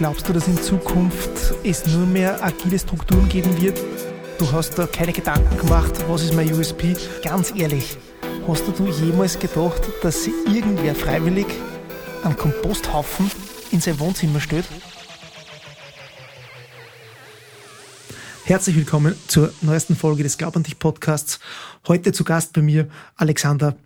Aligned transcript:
Glaubst 0.00 0.26
du, 0.26 0.32
dass 0.32 0.48
in 0.48 0.56
Zukunft 0.56 1.52
es 1.62 1.86
nur 1.86 2.06
mehr 2.06 2.42
agile 2.42 2.78
Strukturen 2.78 3.28
geben 3.28 3.60
wird? 3.60 3.78
Du 4.38 4.50
hast 4.50 4.78
da 4.78 4.86
keine 4.86 5.12
Gedanken 5.12 5.58
gemacht, 5.58 5.92
was 6.08 6.22
ist 6.22 6.32
mein 6.32 6.50
USP? 6.50 6.96
Ganz 7.22 7.52
ehrlich, 7.54 7.98
hast 8.48 8.62
du 8.78 8.86
jemals 8.86 9.38
gedacht, 9.38 9.82
dass 10.02 10.24
sich 10.24 10.32
irgendwer 10.46 10.94
freiwillig 10.94 11.44
einen 12.24 12.34
Komposthaufen 12.34 13.30
in 13.72 13.82
sein 13.82 14.00
Wohnzimmer 14.00 14.40
stellt? 14.40 14.64
Herzlich 18.46 18.76
willkommen 18.76 19.14
zur 19.28 19.52
neuesten 19.60 19.96
Folge 19.96 20.22
des 20.22 20.38
Glaub 20.38 20.56
an 20.56 20.62
dich 20.62 20.78
Podcasts. 20.78 21.40
Heute 21.86 22.12
zu 22.12 22.24
Gast 22.24 22.54
bei 22.54 22.62
mir 22.62 22.88
Alexander 23.16 23.76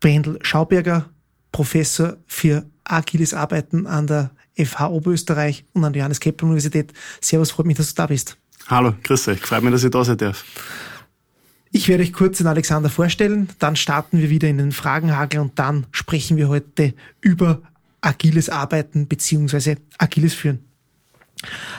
Brendel-Schauberger, 0.00 1.08
Professor 1.52 2.16
für 2.26 2.66
agiles 2.82 3.32
Arbeiten 3.32 3.86
an 3.86 4.08
der 4.08 4.32
FH 4.56 4.88
Oberösterreich 4.88 5.64
und 5.72 5.84
an 5.84 5.92
der 5.92 6.00
Johannes 6.00 6.20
Kepler 6.20 6.46
Universität. 6.46 6.92
Servus, 7.20 7.50
freut 7.50 7.66
mich, 7.66 7.76
dass 7.76 7.88
du 7.88 7.94
da 7.94 8.06
bist. 8.06 8.36
Hallo, 8.68 8.94
grüß 9.02 9.28
euch. 9.28 9.40
Freut 9.40 9.62
mich, 9.62 9.72
dass 9.72 9.84
ich 9.84 9.90
da 9.90 10.04
sein 10.04 10.16
darf. 10.18 10.44
Ich 11.74 11.88
werde 11.88 12.02
euch 12.02 12.12
kurz 12.12 12.38
den 12.38 12.46
Alexander 12.46 12.90
vorstellen, 12.90 13.48
dann 13.58 13.76
starten 13.76 14.18
wir 14.18 14.28
wieder 14.28 14.46
in 14.46 14.58
den 14.58 14.72
Fragenhagel 14.72 15.40
und 15.40 15.58
dann 15.58 15.86
sprechen 15.90 16.36
wir 16.36 16.48
heute 16.48 16.92
über 17.22 17.62
agiles 18.02 18.50
Arbeiten 18.50 19.08
beziehungsweise 19.08 19.76
agiles 19.96 20.34
Führen. 20.34 20.58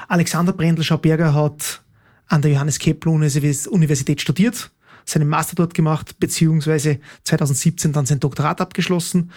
Alexander 0.08 0.52
Brendel-Schauberger 0.52 1.36
hat 1.36 1.84
an 2.28 2.42
der 2.42 2.52
Johannes 2.52 2.80
Kepler 2.80 3.12
Universität 3.12 4.20
studiert, 4.20 4.72
seinen 5.06 5.30
Master 5.30 5.56
dort 5.56 5.74
gemacht, 5.74 6.20
beziehungsweise 6.20 7.00
2017 7.24 7.94
dann 7.94 8.06
sein 8.06 8.20
Doktorat 8.20 8.62
abgeschlossen. 8.62 9.32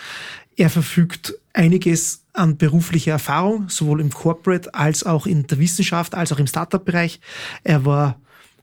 Er 0.56 0.70
verfügt 0.70 1.34
einiges 1.52 2.23
an 2.33 2.56
beruflicher 2.56 3.12
Erfahrung, 3.12 3.69
sowohl 3.69 4.01
im 4.01 4.11
Corporate 4.11 4.75
als 4.75 5.05
auch 5.05 5.27
in 5.27 5.47
der 5.47 5.59
Wissenschaft, 5.59 6.15
als 6.15 6.33
auch 6.33 6.39
im 6.39 6.47
Startup-Bereich. 6.47 7.20
Er 7.64 7.84
war 7.84 8.20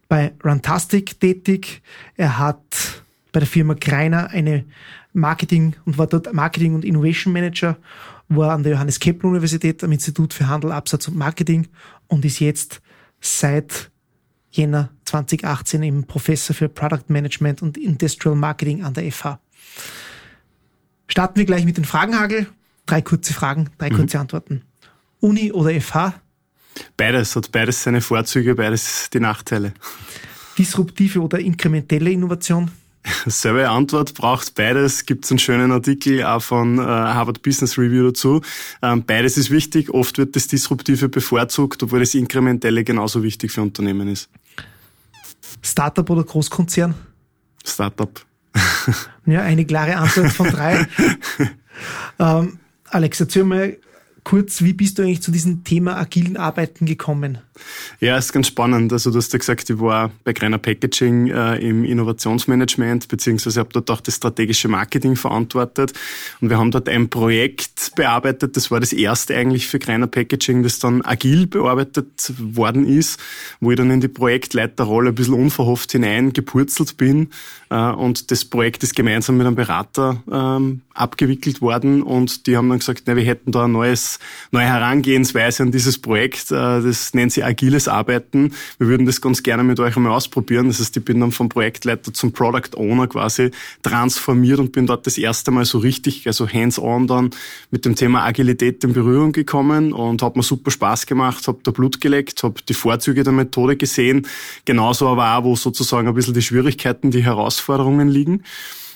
bei 0.08 0.34
Runtastic 0.44 1.20
tätig. 1.20 1.82
Er 2.16 2.38
hat 2.38 3.04
bei 3.32 3.40
der 3.40 3.48
Firma 3.48 3.74
Greiner 3.74 4.30
eine 4.30 4.66
Marketing 5.14 5.76
und 5.86 5.98
war 5.98 6.08
dort 6.08 6.34
Marketing 6.34 6.76
und 6.76 6.86
Innovation 6.86 7.34
Manager, 7.34 7.78
war 8.30 8.52
an 8.52 8.64
der 8.64 8.74
Johannes 8.74 9.00
Kepler 9.00 9.30
Universität 9.30 9.84
am 9.84 9.92
Institut 9.92 10.34
für 10.34 10.48
Handel, 10.48 10.72
Absatz 10.72 11.08
und 11.08 11.18
Marketing 11.18 11.68
und 12.08 12.26
ist 12.26 12.40
jetzt 12.40 12.82
seit 13.22 13.92
Jänner 14.54 14.90
2018 15.06 15.84
eben 15.84 16.04
Professor 16.06 16.56
für 16.56 16.70
Product 16.70 17.06
Management 17.08 17.62
und 17.62 17.78
Industrial 17.78 18.36
Marketing 18.36 18.84
an 18.84 18.94
der 18.94 19.12
FH. 19.12 19.40
Starten 21.08 21.38
wir 21.38 21.46
gleich 21.46 21.66
mit 21.66 21.78
den 21.78 21.86
Fragenhagel. 21.86 22.48
Drei 22.86 23.02
kurze 23.02 23.34
Fragen, 23.34 23.70
drei 23.78 23.90
mhm. 23.90 23.96
kurze 23.96 24.20
Antworten. 24.20 24.62
Uni 25.20 25.52
oder 25.52 25.80
FH? 25.80 26.14
Beides, 26.98 27.36
hat 27.36 27.52
beides 27.52 27.84
seine 27.84 28.02
Vorzüge, 28.02 28.56
beides 28.56 29.10
die 29.12 29.20
Nachteile. 29.20 29.74
Disruptive 30.58 31.20
oder 31.22 31.40
inkrementelle 31.40 32.12
Innovation? 32.12 32.70
Selbe 33.26 33.70
Antwort, 33.70 34.14
braucht 34.14 34.56
beides. 34.56 35.06
Gibt 35.06 35.26
es 35.26 35.32
einen 35.32 35.40
schönen 35.40 35.72
Artikel 35.72 36.24
auch 36.24 36.42
von 36.42 36.78
äh, 36.78 36.82
Harvard 36.82 37.42
Business 37.42 37.78
Review 37.78 38.06
dazu. 38.08 38.42
Ähm, 38.82 39.04
beides 39.06 39.38
ist 39.38 39.52
wichtig. 39.52 39.90
Oft 39.90 40.18
wird 40.18 40.36
das 40.36 40.48
Disruptive 40.48 41.10
bevorzugt, 41.10 41.84
obwohl 41.84 42.00
das 42.00 42.16
Inkrementelle 42.16 42.84
genauso 42.84 43.24
wichtig 43.24 43.52
für 43.52 43.62
Unternehmen 43.62 44.08
ist. 44.08 44.30
Startup 45.62 46.10
oder 46.10 46.24
Großkonzern? 46.24 46.96
Startup. 47.66 48.26
ja, 49.26 49.42
eine 49.42 49.66
klare 49.66 49.96
Antwort 49.96 50.32
von 50.32 50.50
drei. 50.50 50.88
ähm, 52.20 52.60
Alex, 52.90 53.20
erzähl 53.20 53.44
mal 53.44 53.78
kurz, 54.24 54.62
wie 54.62 54.74
bist 54.74 54.98
du 54.98 55.04
eigentlich 55.04 55.22
zu 55.22 55.32
diesem 55.32 55.64
Thema 55.64 55.98
agilen 55.98 56.38
Arbeiten 56.38 56.86
gekommen? 56.86 57.40
Ja, 58.00 58.18
ist 58.18 58.34
ganz 58.34 58.48
spannend. 58.48 58.92
Also 58.92 59.12
du 59.12 59.18
hast 59.18 59.32
ja 59.32 59.40
gesagt, 59.40 59.70
ich 59.70 59.80
war 59.80 60.12
bei 60.24 60.34
Greiner 60.34 60.58
Packaging 60.58 61.28
äh, 61.28 61.58
im 61.58 61.84
Innovationsmanagement, 61.84 63.08
beziehungsweise 63.08 63.60
habe 63.60 63.70
dort 63.72 63.90
auch 63.92 64.02
das 64.02 64.16
strategische 64.16 64.68
Marketing 64.68 65.16
verantwortet. 65.16 65.94
Und 66.42 66.50
wir 66.50 66.58
haben 66.58 66.72
dort 66.72 66.90
ein 66.90 67.10
Projekt 67.10 67.92
bearbeitet, 67.96 68.58
das 68.58 68.72
war 68.72 68.80
das 68.80 68.94
erste 68.94 69.36
eigentlich 69.36 69.68
für 69.68 69.80
Greiner 69.80 70.08
Packaging, 70.08 70.64
das 70.64 70.80
dann 70.80 71.02
agil 71.04 71.48
bearbeitet 71.48 72.34
worden 72.38 72.88
ist, 72.88 73.20
wo 73.60 73.72
ich 73.72 73.78
dann 73.78 73.92
in 73.92 74.02
die 74.02 74.08
Projektleiterrolle 74.08 75.10
ein 75.10 75.16
bisschen 75.16 75.36
unverhofft 75.36 75.92
hineingepurzelt 75.92 76.98
bin. 76.98 77.30
Äh, 77.70 77.92
und 77.92 78.32
das 78.32 78.46
Projekt 78.46 78.84
ist 78.84 78.96
gemeinsam 78.96 79.38
mit 79.38 79.48
einem 79.48 79.56
Berater 79.56 80.24
ähm, 80.32 80.82
abgewickelt 80.94 81.62
worden 81.62 82.02
und 82.02 82.48
die 82.48 82.58
haben 82.58 82.70
dann 82.70 82.80
gesagt, 82.80 83.04
na, 83.06 83.16
wir 83.16 83.24
hätten 83.24 83.52
da 83.52 83.66
ein 83.66 83.72
neues, 83.72 84.13
neue 84.52 84.66
Herangehensweise 84.66 85.64
an 85.64 85.72
dieses 85.72 86.00
Projekt. 86.00 86.52
Äh, 86.52 86.82
das 86.82 87.14
nennt 87.14 87.32
sich 87.32 87.44
agiles 87.44 87.88
Arbeiten. 87.88 88.54
Wir 88.78 88.88
würden 88.88 89.06
das 89.06 89.22
ganz 89.22 89.44
gerne 89.44 89.64
mit 89.64 89.80
euch 89.80 89.96
einmal 89.96 90.14
ausprobieren. 90.14 90.68
Das 90.68 90.80
heißt, 90.80 90.96
ich 90.98 91.06
bin 91.06 91.20
dann 91.20 91.32
vom 91.32 91.50
Projektleiter 91.50 92.14
zum 92.14 92.32
Product 92.32 92.76
Owner 92.76 93.08
quasi 93.08 93.52
transformiert 93.82 94.60
und 94.60 94.72
bin 94.72 94.88
dort 94.88 95.06
das 95.08 95.18
erste 95.18 95.52
Mal 95.52 95.66
so 95.66 95.78
richtig, 95.80 96.28
also 96.28 96.48
hands-on 96.48 97.08
dann 97.08 97.30
mit 97.72 97.86
dem 97.86 97.96
Thema 97.96 98.24
Agilität 98.26 98.84
in 98.84 98.94
Berührung 98.94 99.32
gekommen 99.32 99.94
und 99.94 100.22
hat 100.22 100.36
mir 100.36 100.44
super 100.44 100.72
Spaß 100.72 101.06
gemacht, 101.06 101.48
habe 101.48 101.60
da 101.64 101.72
Blut 101.72 102.02
geleckt, 102.02 102.44
habe 102.44 102.62
die 102.68 102.74
Vorzüge 102.74 103.24
der 103.24 103.34
Methode 103.34 103.76
gesehen, 103.76 104.28
genauso 104.66 105.08
aber 105.08 105.38
auch, 105.38 105.44
wo 105.44 105.56
sozusagen 105.56 106.08
ein 106.08 106.14
bisschen 106.14 106.34
die 106.34 106.42
Schwierigkeiten, 106.42 107.12
die 107.12 107.24
Herausforderungen 107.24 108.10
liegen. 108.10 108.44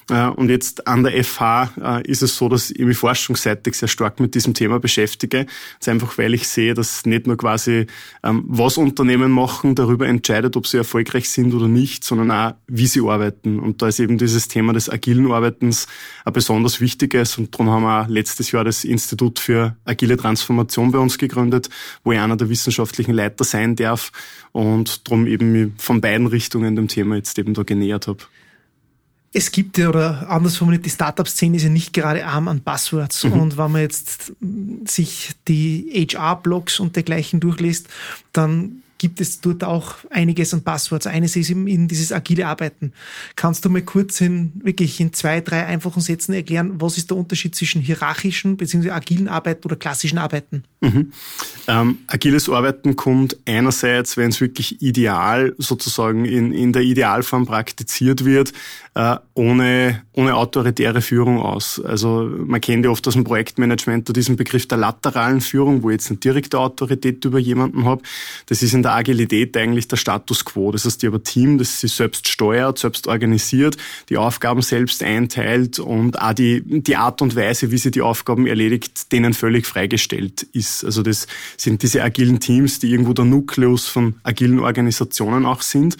Äh, 0.09 0.28
und 0.28 0.50
jetzt 0.50 0.88
an 0.88 1.03
der 1.03 1.23
FH 1.23 1.72
äh, 1.81 2.09
ist 2.09 2.22
es 2.22 2.38
so, 2.38 2.47
dass 2.50 2.72
ich 2.72 2.79
mich 2.79 2.97
forschungsseitig 2.97 3.75
sehr 3.75 3.88
stark 3.88 4.19
mit 4.19 4.35
diesem 4.35 4.53
Thema 4.53 4.79
beschäftige. 4.79 5.45
Das 5.45 5.56
ist 5.81 5.90
einfach, 5.90 6.18
weil 6.18 6.34
ich 6.34 6.47
sehe, 6.47 6.73
dass 6.73 7.06
nicht 7.06 7.28
nur 7.28 7.38
quasi, 7.38 7.88
ähm, 8.23 8.44
was 8.47 8.78
Unternehmen 8.78 9.31
machen, 9.31 9.75
darüber 9.75 10.07
entscheidet, 10.07 10.56
ob 10.56 10.68
sie 10.68 10.78
erfolgreich 10.78 11.29
sind 11.29 11.53
oder 11.53 11.68
nicht, 11.68 12.03
sondern 12.03 12.31
auch, 12.31 12.56
wie 12.68 12.88
sie 12.88 13.01
arbeiten. 13.01 13.59
Und 13.59 13.81
da 13.81 13.88
ist 13.88 14.00
eben 14.00 14.18
dieses 14.18 14.47
Thema 14.47 14.73
des 14.73 14.90
agilen 14.90 15.31
Arbeitens 15.31 15.88
ein 16.24 16.34
besonders 16.34 16.79
wichtiges. 16.79 17.38
Und 17.38 17.53
darum 17.53 17.69
haben 17.69 17.84
wir 17.84 18.07
letztes 18.07 18.51
Jahr 18.51 18.63
das 18.63 18.84
Institut 18.84 19.39
für 19.39 19.75
agile 19.85 20.18
Transformation 20.18 20.91
bei 20.91 21.00
uns 21.00 21.18
gegründet, 21.18 21.69
wo 22.03 22.13
ich 22.13 22.19
einer 22.19 22.38
der 22.38 22.50
wissenschaftlichen 22.50 23.13
Leiter 23.13 23.44
sein 23.44 23.75
darf 23.75 24.12
und 24.51 25.07
darum 25.07 25.28
eben 25.28 25.75
von 25.78 26.01
beiden 26.01 26.28
Richtungen 26.28 26.75
dem 26.75 26.88
Thema 26.88 27.16
jetzt 27.16 27.38
eben 27.38 27.53
da 27.53 27.63
genähert 27.63 28.07
habe 28.07 28.24
es 29.34 29.52
gibt 29.52 29.78
ja, 29.78 29.90
oder 29.90 30.30
anders 30.30 30.58
formuliert, 30.58 30.86
die 30.86 30.90
Startup-Szene 30.90 31.58
ist 31.58 31.64
ja 31.64 31.70
nicht 31.70 31.94
gerade 31.94 32.26
arm 32.26 32.48
an 32.48 32.62
Buzzwords. 32.62 33.26
Mhm. 33.26 33.34
Und 33.34 33.58
wenn 33.58 33.72
man 33.72 33.82
jetzt 33.82 34.34
sich 34.86 35.32
die 35.48 36.08
HR-Blogs 36.10 36.80
und 36.80 36.96
dergleichen 36.96 37.40
durchliest, 37.40 37.88
dann 38.34 38.84
gibt 38.98 39.22
es 39.22 39.42
dort 39.42 39.64
auch 39.64 39.96
einiges 40.10 40.54
an 40.54 40.64
Passworts. 40.64 41.08
Eines 41.08 41.36
ist 41.36 41.50
eben 41.50 41.88
dieses 41.88 42.12
agile 42.12 42.48
Arbeiten. 42.48 42.94
Kannst 43.36 43.64
du 43.66 43.70
mal 43.70 43.82
kurz 43.82 44.22
in, 44.22 44.52
wirklich 44.64 45.00
in 45.00 45.14
zwei, 45.14 45.42
drei 45.42 45.66
einfachen 45.66 46.02
Sätzen 46.02 46.34
erklären, 46.34 46.82
was 46.82 46.98
ist 46.98 47.10
der 47.10 47.18
Unterschied 47.18 47.56
zwischen 47.56 47.82
hierarchischen 47.82 48.58
bzw. 48.58 48.92
agilen 48.92 49.28
Arbeiten 49.28 49.66
oder 49.66 49.76
klassischen 49.76 50.18
Arbeiten? 50.18 50.64
Mhm. 50.82 51.12
Ähm, 51.68 52.00
agiles 52.08 52.50
Arbeiten 52.50 52.96
kommt 52.96 53.38
einerseits, 53.46 54.18
wenn 54.18 54.30
es 54.30 54.42
wirklich 54.42 54.82
ideal 54.82 55.54
sozusagen 55.58 56.26
in, 56.26 56.52
in 56.52 56.74
der 56.74 56.82
Idealform 56.82 57.46
praktiziert 57.46 58.26
wird, 58.26 58.54
äh, 58.97 59.18
ohne, 59.35 60.02
ohne 60.13 60.35
autoritäre 60.35 61.02
Führung 61.02 61.40
aus. 61.40 61.80
Also 61.80 62.28
man 62.35 62.59
kennt 62.59 62.84
ja 62.84 62.90
oft 62.90 63.08
aus 63.08 63.13
dem 63.13 63.24
Projektmanagement 63.24 64.16
diesen 64.16 64.38
Begriff 64.38 64.68
der 64.68 64.80
lateralen 64.80 65.40
Führung, 65.40 65.84
wo 65.84 65.91
ich 65.91 65.97
jetzt 65.97 66.09
eine 66.09 66.18
direkte 66.18 66.58
Autorität 66.58 67.24
über 67.24 67.38
jemanden 67.38 67.86
habe. 67.86 68.02
Das 68.47 68.63
ist 68.63 68.74
in 68.74 68.81
der 68.81 68.94
Agilität 68.94 69.56
eigentlich 69.56 69.88
der 69.88 69.97
Status 69.97 70.44
quo. 70.44 70.72
Das 70.72 70.86
heißt, 70.86 71.03
habe 71.03 71.18
ein 71.18 71.24
Team, 71.24 71.59
das 71.59 71.80
sich 71.80 71.91
selbst 71.91 72.28
steuert, 72.28 72.80
selbst 72.80 73.06
organisiert, 73.06 73.78
die 74.09 74.18
Aufgaben 74.18 74.63
selbst 74.63 75.03
einteilt 75.03 75.78
und 75.78 76.19
auch 76.19 76.34
die, 76.34 76.63
die 76.66 76.96
Art 76.96 77.22
und 77.22 77.36
Weise, 77.36 77.69
wie 77.69 77.78
sie 77.78 77.91
die 77.91 78.02
Aufgaben 78.02 78.47
erledigt, 78.47 79.12
denen 79.12 79.36
völlig 79.36 79.68
freigestellt 79.68 80.41
ist. 80.53 80.84
Also 80.84 81.04
das 81.04 81.27
sind 81.56 81.83
diese 81.83 82.01
agilen 82.01 82.39
Teams, 82.39 82.80
die 82.80 82.89
irgendwo 82.89 83.13
der 83.13 83.25
Nukleus 83.25 83.86
von 83.86 84.16
agilen 84.24 84.60
Organisationen 84.60 85.45
auch 85.45 85.62
sind. 85.62 85.98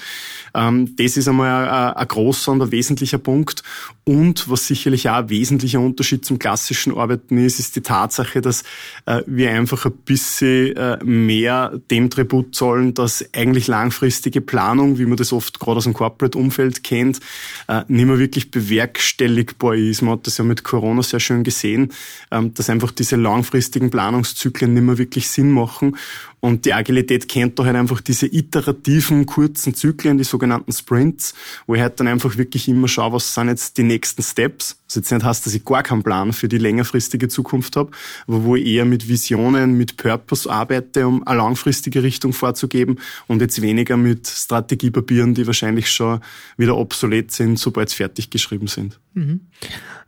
Ähm, 0.56 0.96
das 0.96 1.16
ist 1.16 1.28
einmal 1.28 1.70
ein, 1.70 1.94
ein 1.94 2.08
großer 2.08 2.52
und 2.52 2.64
ein 2.64 2.72
wesentlicher 2.72 2.87
Punkt. 2.96 3.64
Und 4.06 4.50
was 4.50 4.68
sicherlich 4.68 5.10
auch 5.10 5.16
ein 5.16 5.30
wesentlicher 5.30 5.80
Unterschied 5.80 6.24
zum 6.24 6.40
klassischen 6.40 6.98
Arbeiten 6.98 7.38
ist, 7.38 7.60
ist 7.60 7.76
die 7.76 7.82
Tatsache, 7.82 8.42
dass 8.42 8.64
äh, 9.06 9.22
wir 9.26 9.52
einfach 9.52 9.86
ein 9.86 9.92
bisschen 10.06 10.76
äh, 10.76 11.04
mehr 11.04 11.80
dem 11.92 12.10
Tribut 12.10 12.56
zollen, 12.56 12.94
dass 12.94 13.26
eigentlich 13.34 13.68
langfristige 13.68 14.42
Planung, 14.42 14.98
wie 14.98 15.06
man 15.06 15.18
das 15.18 15.34
oft 15.34 15.60
gerade 15.60 15.78
aus 15.78 15.84
dem 15.84 15.94
Corporate-Umfeld 15.94 16.84
kennt, 16.84 17.20
äh, 17.68 17.84
nicht 17.88 18.06
mehr 18.06 18.20
wirklich 18.20 18.52
bewerkstelligbar 18.52 19.76
ist. 19.76 20.02
Man 20.02 20.14
hat 20.14 20.28
das 20.28 20.38
ja 20.38 20.46
mit 20.46 20.64
Corona 20.64 21.04
sehr 21.04 21.20
schön 21.20 21.44
gesehen, 21.44 21.92
ähm, 22.32 22.54
dass 22.54 22.70
einfach 22.70 22.92
diese 22.92 23.18
langfristigen 23.18 23.90
Planungszyklen 23.90 24.74
nicht 24.74 24.84
mehr 24.84 24.98
wirklich 24.98 25.30
Sinn 25.30 25.52
machen. 25.52 25.98
Und 26.40 26.66
die 26.66 26.74
Agilität 26.74 27.28
kennt 27.28 27.58
da 27.58 27.66
halt 27.66 27.76
einfach 27.76 28.00
diese 28.00 28.28
iterativen, 28.28 29.26
kurzen 29.26 29.74
Zyklen, 29.74 30.20
die 30.20 30.24
sogenannten 30.24 30.72
Sprints, 30.72 31.34
wo 31.66 31.74
ich 31.74 31.82
halt 31.82 32.00
dann 32.00 32.08
einfach 32.08 32.38
wirklich 32.38 32.68
immer 32.68 32.88
schaue, 32.88 33.14
was 33.14 33.34
sind 33.34 33.48
jetzt 33.48 33.78
die 33.78 33.84
nächsten 33.84 34.22
Steps. 34.22 34.80
Was 34.88 34.96
jetzt 34.96 35.12
nicht 35.12 35.24
heißt, 35.24 35.46
dass 35.46 35.54
ich 35.56 35.66
gar 35.66 35.82
keinen 35.82 36.04
Plan 36.04 36.34
für 36.34 36.48
die 36.48 36.60
längerfristige 36.60 37.28
Zukunft 37.28 37.76
habe, 37.76 37.92
aber 38.28 38.44
wo 38.44 38.56
ich 38.56 38.68
eher 38.68 38.86
mit 38.86 39.08
Visionen, 39.08 39.78
mit 39.78 39.98
Purpose 39.98 40.50
arbeite, 40.50 41.08
um 41.08 41.26
eine 41.26 41.38
langfristige 41.38 42.04
Richtung 42.04 42.34
vorzugeben 42.34 42.98
und 43.26 43.42
jetzt 43.42 43.62
weniger 43.62 43.98
mit 43.98 44.28
Strategiepapieren, 44.28 45.34
die 45.34 45.48
wahrscheinlich 45.48 45.90
schon 45.92 46.22
wieder 46.56 46.78
obsolet 46.78 47.32
sind, 47.32 47.58
sobald 47.58 47.90
sie 47.90 47.96
fertig 47.96 48.30
geschrieben 48.30 48.68
sind. 48.68 49.00
Mhm. 49.16 49.42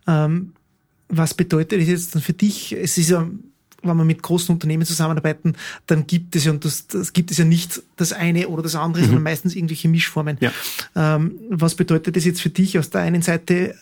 Ähm, 0.06 0.52
was 1.08 1.34
bedeutet 1.34 1.80
das 1.80 1.88
jetzt 1.88 2.14
dann 2.14 2.22
für 2.22 2.32
dich? 2.32 2.72
Es 2.72 2.96
ist 2.96 3.10
ja 3.10 3.28
wenn 3.82 3.96
wir 3.96 4.04
mit 4.04 4.22
großen 4.22 4.52
Unternehmen 4.52 4.84
zusammenarbeiten, 4.84 5.56
dann 5.86 6.06
gibt 6.06 6.36
es 6.36 6.44
ja, 6.44 6.50
und 6.50 6.64
das, 6.64 6.86
das 6.86 7.12
gibt 7.12 7.30
es 7.30 7.38
ja 7.38 7.44
nicht 7.44 7.82
das 7.96 8.12
eine 8.12 8.48
oder 8.48 8.62
das 8.62 8.74
andere, 8.74 9.02
mhm. 9.02 9.06
sondern 9.06 9.24
meistens 9.24 9.54
irgendwelche 9.54 9.88
Mischformen. 9.88 10.36
Ja. 10.40 10.52
Ähm, 10.96 11.32
was 11.48 11.74
bedeutet 11.74 12.16
das 12.16 12.24
jetzt 12.24 12.40
für 12.40 12.50
dich 12.50 12.78
aus 12.78 12.90
der 12.90 13.02
einen 13.02 13.22
Seite 13.22 13.74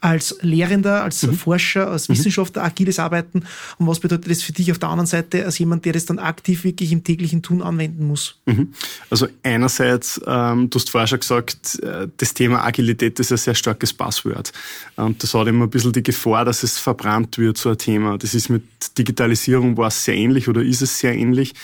als 0.00 0.36
Lehrender, 0.40 1.02
als 1.02 1.22
mhm. 1.22 1.34
Forscher, 1.34 1.88
als 1.88 2.08
mhm. 2.08 2.14
Wissenschaftler 2.14 2.64
agiles 2.64 2.98
Arbeiten 2.98 3.44
und 3.78 3.86
was 3.86 4.00
bedeutet 4.00 4.30
das 4.30 4.42
für 4.42 4.52
dich 4.52 4.70
auf 4.72 4.78
der 4.78 4.88
anderen 4.88 5.06
Seite 5.06 5.44
als 5.44 5.58
jemand, 5.58 5.84
der 5.84 5.92
das 5.92 6.06
dann 6.06 6.18
aktiv 6.18 6.64
wirklich 6.64 6.92
im 6.92 7.04
täglichen 7.04 7.42
Tun 7.42 7.62
anwenden 7.62 8.06
muss? 8.06 8.38
Mhm. 8.46 8.72
Also 9.10 9.28
einerseits, 9.42 10.20
ähm, 10.26 10.70
du 10.70 10.78
hast 10.78 10.90
vorher 10.90 11.06
schon 11.06 11.20
gesagt, 11.20 11.78
äh, 11.82 12.08
das 12.16 12.34
Thema 12.34 12.64
Agilität 12.64 13.18
ist 13.20 13.30
ein 13.32 13.38
sehr 13.38 13.54
starkes 13.54 13.92
Passwort. 13.92 14.52
Und 14.96 15.22
das 15.22 15.34
hat 15.34 15.46
immer 15.46 15.64
ein 15.64 15.70
bisschen 15.70 15.92
die 15.92 16.02
Gefahr, 16.02 16.44
dass 16.44 16.62
es 16.62 16.78
verbrannt 16.78 17.38
wird, 17.38 17.58
so 17.58 17.70
ein 17.70 17.78
Thema. 17.78 18.16
Das 18.16 18.34
ist 18.34 18.48
mit 18.48 18.64
Digitalisierung 18.96 19.76
war 19.76 19.88
es 19.88 20.04
sehr 20.04 20.14
ähnlich 20.14 20.48
oder 20.48 20.62
ist 20.62 20.82
es 20.82 20.98
sehr 20.98 21.14
ähnlich. 21.14 21.54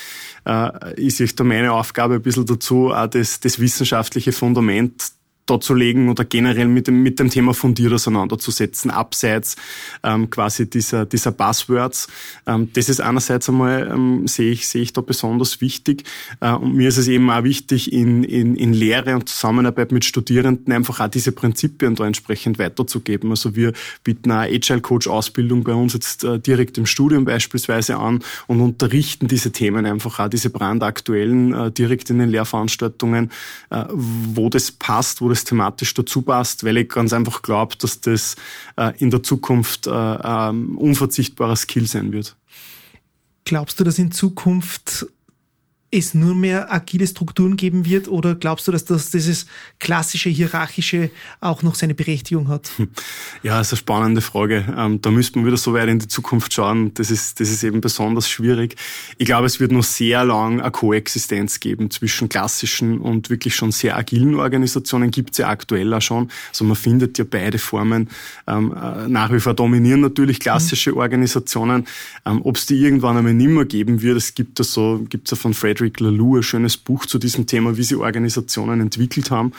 Äh, 0.44 1.00
ist 1.00 1.20
echt 1.20 1.40
meine 1.40 1.72
Aufgabe 1.72 2.14
ein 2.14 2.22
bisschen 2.22 2.46
dazu, 2.46 2.92
auch 2.92 3.08
das, 3.08 3.40
das 3.40 3.58
wissenschaftliche 3.58 4.32
Fundament 4.32 5.15
darzulegen 5.46 6.08
oder 6.08 6.24
generell 6.24 6.66
mit 6.66 6.88
dem, 6.88 7.02
mit 7.02 7.18
dem 7.18 7.30
Thema 7.30 7.54
fundiert 7.54 7.92
auseinanderzusetzen, 7.92 8.90
abseits 8.90 9.56
ähm, 10.02 10.28
quasi 10.28 10.68
dieser, 10.68 11.06
dieser 11.06 11.32
Buzzwords. 11.32 12.08
Ähm, 12.46 12.70
das 12.74 12.88
ist 12.88 13.00
einerseits 13.00 13.48
einmal, 13.48 13.88
ähm, 13.90 14.26
sehe 14.26 14.50
ich, 14.50 14.68
sehe 14.68 14.82
ich 14.82 14.92
da 14.92 15.00
besonders 15.00 15.60
wichtig. 15.60 16.04
Äh, 16.40 16.52
und 16.52 16.74
mir 16.74 16.88
ist 16.88 16.98
es 16.98 17.08
eben 17.08 17.30
auch 17.30 17.44
wichtig, 17.44 17.92
in, 17.92 18.24
in, 18.24 18.56
in 18.56 18.72
Lehre 18.72 19.14
und 19.14 19.28
Zusammenarbeit 19.28 19.92
mit 19.92 20.04
Studierenden 20.04 20.72
einfach 20.72 21.00
auch 21.00 21.08
diese 21.08 21.32
Prinzipien 21.32 21.94
da 21.94 22.06
entsprechend 22.06 22.58
weiterzugeben. 22.58 23.30
Also 23.30 23.54
wir 23.54 23.72
bieten 24.02 24.30
eine 24.30 24.52
Agile 24.52 24.80
Coach 24.80 25.06
Ausbildung 25.06 25.62
bei 25.62 25.74
uns 25.74 25.94
jetzt 25.94 26.24
äh, 26.24 26.40
direkt 26.40 26.76
im 26.76 26.86
Studium 26.86 27.24
beispielsweise 27.24 27.96
an 27.96 28.20
und 28.48 28.60
unterrichten 28.60 29.28
diese 29.28 29.52
Themen 29.52 29.86
einfach 29.86 30.18
auch, 30.18 30.28
diese 30.28 30.50
brandaktuellen, 30.50 31.54
äh, 31.54 31.70
direkt 31.70 32.10
in 32.10 32.18
den 32.18 32.30
Lehrveranstaltungen, 32.30 33.30
äh, 33.70 33.84
wo 33.90 34.48
das 34.48 34.72
passt, 34.72 35.20
wo 35.20 35.28
das 35.28 35.35
das 35.36 35.44
thematisch 35.44 35.94
dazu 35.94 36.22
passt, 36.22 36.64
weil 36.64 36.76
ich 36.78 36.88
ganz 36.88 37.12
einfach 37.12 37.42
glaube, 37.42 37.76
dass 37.76 38.00
das 38.00 38.36
äh, 38.76 38.92
in 38.98 39.10
der 39.10 39.22
Zukunft 39.22 39.86
äh, 39.86 39.90
ähm, 39.90 40.78
unverzichtbarer 40.78 41.56
Skill 41.56 41.86
sein 41.86 42.12
wird. 42.12 42.36
Glaubst 43.44 43.78
du, 43.78 43.84
dass 43.84 43.98
in 43.98 44.10
Zukunft 44.10 45.06
es 46.04 46.14
nur 46.14 46.34
mehr 46.34 46.72
agile 46.72 47.06
Strukturen 47.06 47.56
geben 47.56 47.84
wird 47.84 48.08
oder 48.08 48.34
glaubst 48.34 48.68
du, 48.68 48.72
dass 48.72 48.84
das 48.84 49.10
dieses 49.10 49.46
klassische 49.78 50.28
hierarchische 50.28 51.10
auch 51.40 51.62
noch 51.62 51.74
seine 51.74 51.94
Berechtigung 51.94 52.48
hat? 52.48 52.70
Ja, 53.42 53.58
das 53.58 53.68
ist 53.68 53.72
eine 53.74 53.78
spannende 53.78 54.20
Frage. 54.20 54.64
Ähm, 54.76 55.00
da 55.00 55.10
müsste 55.10 55.38
man 55.38 55.46
wieder 55.46 55.56
so 55.56 55.72
weit 55.74 55.88
in 55.88 55.98
die 55.98 56.08
Zukunft 56.08 56.52
schauen. 56.52 56.92
Das 56.94 57.10
ist, 57.10 57.38
das 57.40 57.50
ist 57.50 57.62
eben 57.62 57.80
besonders 57.80 58.28
schwierig. 58.28 58.76
Ich 59.18 59.26
glaube, 59.26 59.46
es 59.46 59.60
wird 59.60 59.72
noch 59.72 59.84
sehr 59.84 60.24
lang 60.24 60.60
eine 60.60 60.70
Koexistenz 60.70 61.60
geben 61.60 61.90
zwischen 61.90 62.28
klassischen 62.28 62.98
und 62.98 63.30
wirklich 63.30 63.54
schon 63.54 63.72
sehr 63.72 63.96
agilen 63.96 64.34
Organisationen. 64.34 65.10
Gibt 65.10 65.32
es 65.32 65.38
ja 65.38 65.48
aktuell 65.48 65.92
auch 65.94 66.02
schon. 66.02 66.30
Also 66.50 66.64
man 66.64 66.76
findet 66.76 67.18
ja 67.18 67.24
beide 67.28 67.58
Formen 67.58 68.08
ähm, 68.46 68.72
äh, 68.72 69.08
nach 69.08 69.32
wie 69.32 69.40
vor 69.40 69.54
dominieren 69.54 70.00
natürlich 70.00 70.40
klassische 70.40 70.92
mhm. 70.92 70.98
Organisationen. 70.98 71.86
Ähm, 72.24 72.40
Ob 72.44 72.56
es 72.56 72.66
die 72.66 72.76
irgendwann 72.76 73.16
einmal 73.16 73.34
nimmer 73.34 73.64
geben 73.64 74.02
wird, 74.02 74.16
es 74.16 74.34
gibt 74.34 74.58
ja 74.58 74.64
so, 74.64 75.04
gibt 75.08 75.26
es 75.26 75.32
ja 75.32 75.36
von 75.36 75.54
Frederick 75.54 75.85
Frederick 75.86 76.00
Laloux 76.00 76.36
ein 76.36 76.42
schönes 76.42 76.76
Buch 76.76 77.06
zu 77.06 77.18
diesem 77.18 77.46
Thema, 77.46 77.76
wie 77.76 77.82
sie 77.82 77.94
Organisationen 77.94 78.80
entwickelt 78.80 79.30
haben, 79.30 79.52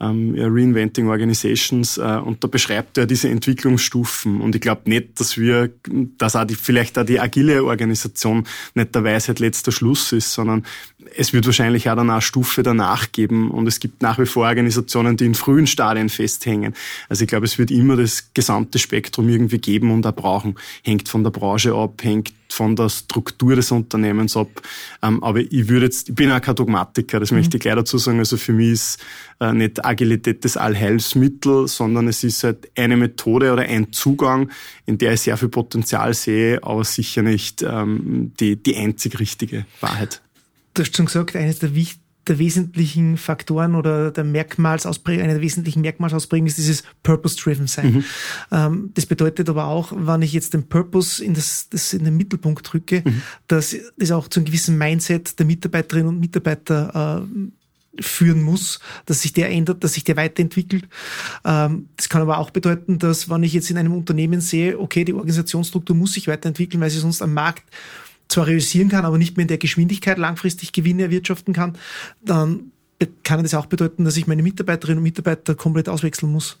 ähm, 0.00 0.34
Reinventing 0.38 1.08
Organizations, 1.08 1.98
äh, 1.98 2.20
und 2.24 2.42
da 2.42 2.48
beschreibt 2.48 2.96
er 2.98 3.06
diese 3.06 3.28
Entwicklungsstufen. 3.28 4.40
Und 4.40 4.54
ich 4.54 4.60
glaube 4.60 4.82
nicht, 4.86 5.20
dass 5.20 5.36
wir, 5.36 5.70
dass 6.18 6.34
auch 6.34 6.44
die, 6.44 6.54
vielleicht 6.54 6.98
auch 6.98 7.04
die 7.04 7.20
agile 7.20 7.64
Organisation 7.64 8.46
nicht 8.74 8.94
der 8.94 9.04
Weisheit 9.04 9.38
letzter 9.38 9.72
Schluss 9.72 10.12
ist, 10.12 10.32
sondern 10.32 10.64
es 11.14 11.32
wird 11.32 11.46
wahrscheinlich 11.46 11.88
auch 11.90 11.96
dann 11.96 12.20
Stufe 12.20 12.62
danach 12.62 13.12
geben 13.12 13.50
und 13.50 13.66
es 13.66 13.78
gibt 13.78 14.02
nach 14.02 14.18
wie 14.18 14.26
vor 14.26 14.46
Organisationen, 14.46 15.16
die 15.16 15.26
in 15.26 15.34
frühen 15.34 15.66
Stadien 15.66 16.08
festhängen. 16.08 16.74
Also 17.08 17.24
ich 17.24 17.28
glaube, 17.28 17.46
es 17.46 17.58
wird 17.58 17.70
immer 17.70 17.96
das 17.96 18.30
gesamte 18.34 18.78
Spektrum 18.78 19.28
irgendwie 19.28 19.58
geben 19.58 19.90
und 19.92 20.06
auch 20.06 20.14
brauchen. 20.14 20.56
Hängt 20.82 21.08
von 21.08 21.22
der 21.22 21.30
Branche 21.30 21.74
ab, 21.74 22.02
hängt 22.02 22.32
von 22.56 22.74
der 22.74 22.88
Struktur 22.88 23.54
des 23.54 23.70
Unternehmens 23.70 24.36
ab. 24.36 24.48
Ähm, 25.02 25.22
aber 25.22 25.40
ich 25.40 25.68
würde 25.68 25.86
jetzt, 25.86 26.08
ich 26.08 26.14
bin 26.14 26.32
auch 26.32 26.40
kein 26.40 26.54
Dogmatiker, 26.54 27.20
das 27.20 27.30
mhm. 27.30 27.38
möchte 27.38 27.56
ich 27.56 27.62
gleich 27.62 27.74
dazu 27.74 27.98
sagen. 27.98 28.18
Also 28.18 28.36
für 28.36 28.52
mich 28.52 28.72
ist 28.72 28.98
äh, 29.40 29.52
nicht 29.52 29.84
Agilität 29.84 30.44
das 30.44 30.56
Allheilsmittel, 30.56 31.68
sondern 31.68 32.08
es 32.08 32.24
ist 32.24 32.44
halt 32.44 32.70
eine 32.76 32.96
Methode 32.96 33.52
oder 33.52 33.62
ein 33.62 33.92
Zugang, 33.92 34.50
in 34.86 34.98
der 34.98 35.12
ich 35.12 35.22
sehr 35.22 35.36
viel 35.36 35.48
Potenzial 35.48 36.14
sehe, 36.14 36.62
aber 36.62 36.84
sicher 36.84 37.22
nicht 37.22 37.62
ähm, 37.62 38.32
die, 38.40 38.56
die 38.56 38.76
einzig 38.76 39.18
richtige 39.20 39.66
Wahrheit. 39.80 40.22
Du 40.74 40.82
hast 40.82 40.96
schon 40.96 41.06
gesagt, 41.06 41.36
eines 41.36 41.58
der 41.58 41.74
wichtigsten 41.74 42.05
der 42.26 42.38
wesentlichen 42.38 43.16
Faktoren 43.16 43.74
oder 43.74 44.10
der 44.10 44.24
Merkmalsausprägung, 44.24 45.24
eine 45.24 45.34
der 45.34 45.42
wesentlichen 45.42 45.80
Merkmalsausprägungen 45.80 46.48
ist 46.48 46.58
dieses 46.58 46.82
Purpose-driven 47.02 47.66
sein. 47.66 47.92
Mhm. 47.92 48.04
Ähm, 48.50 48.90
das 48.94 49.06
bedeutet 49.06 49.48
aber 49.48 49.66
auch, 49.66 49.92
wenn 49.94 50.22
ich 50.22 50.32
jetzt 50.32 50.54
den 50.54 50.68
Purpose 50.68 51.24
in, 51.24 51.34
das, 51.34 51.68
das 51.68 51.92
in 51.92 52.04
den 52.04 52.16
Mittelpunkt 52.16 52.72
drücke, 52.72 53.02
mhm. 53.04 53.22
dass 53.48 53.76
das 53.96 54.10
auch 54.10 54.28
zu 54.28 54.40
einem 54.40 54.46
gewissen 54.46 54.78
Mindset 54.78 55.38
der 55.38 55.46
Mitarbeiterinnen 55.46 56.08
und 56.08 56.20
Mitarbeiter 56.20 57.24
äh, 57.24 58.02
führen 58.02 58.42
muss, 58.42 58.80
dass 59.06 59.22
sich 59.22 59.32
der 59.32 59.50
ändert, 59.50 59.82
dass 59.82 59.94
sich 59.94 60.04
der 60.04 60.16
weiterentwickelt. 60.16 60.86
Ähm, 61.44 61.88
das 61.96 62.08
kann 62.08 62.22
aber 62.22 62.38
auch 62.38 62.50
bedeuten, 62.50 62.98
dass 62.98 63.28
wenn 63.30 63.42
ich 63.42 63.52
jetzt 63.52 63.70
in 63.70 63.78
einem 63.78 63.94
Unternehmen 63.94 64.40
sehe, 64.40 64.78
okay, 64.78 65.04
die 65.04 65.14
Organisationsstruktur 65.14 65.96
muss 65.96 66.12
sich 66.12 66.28
weiterentwickeln, 66.28 66.80
weil 66.80 66.90
sie 66.90 66.98
sonst 66.98 67.22
am 67.22 67.32
Markt 67.34 67.64
zwar 68.28 68.46
realisieren 68.46 68.88
kann, 68.88 69.04
aber 69.04 69.18
nicht 69.18 69.36
mehr 69.36 69.42
in 69.42 69.48
der 69.48 69.58
Geschwindigkeit 69.58 70.18
langfristig 70.18 70.72
Gewinne 70.72 71.02
erwirtschaften 71.04 71.54
kann, 71.54 71.76
dann 72.24 72.72
kann 73.24 73.42
das 73.42 73.54
auch 73.54 73.66
bedeuten, 73.66 74.04
dass 74.04 74.16
ich 74.16 74.26
meine 74.26 74.42
Mitarbeiterinnen 74.42 74.98
und 74.98 75.04
Mitarbeiter 75.04 75.54
komplett 75.54 75.88
auswechseln 75.88 76.32
muss. 76.32 76.58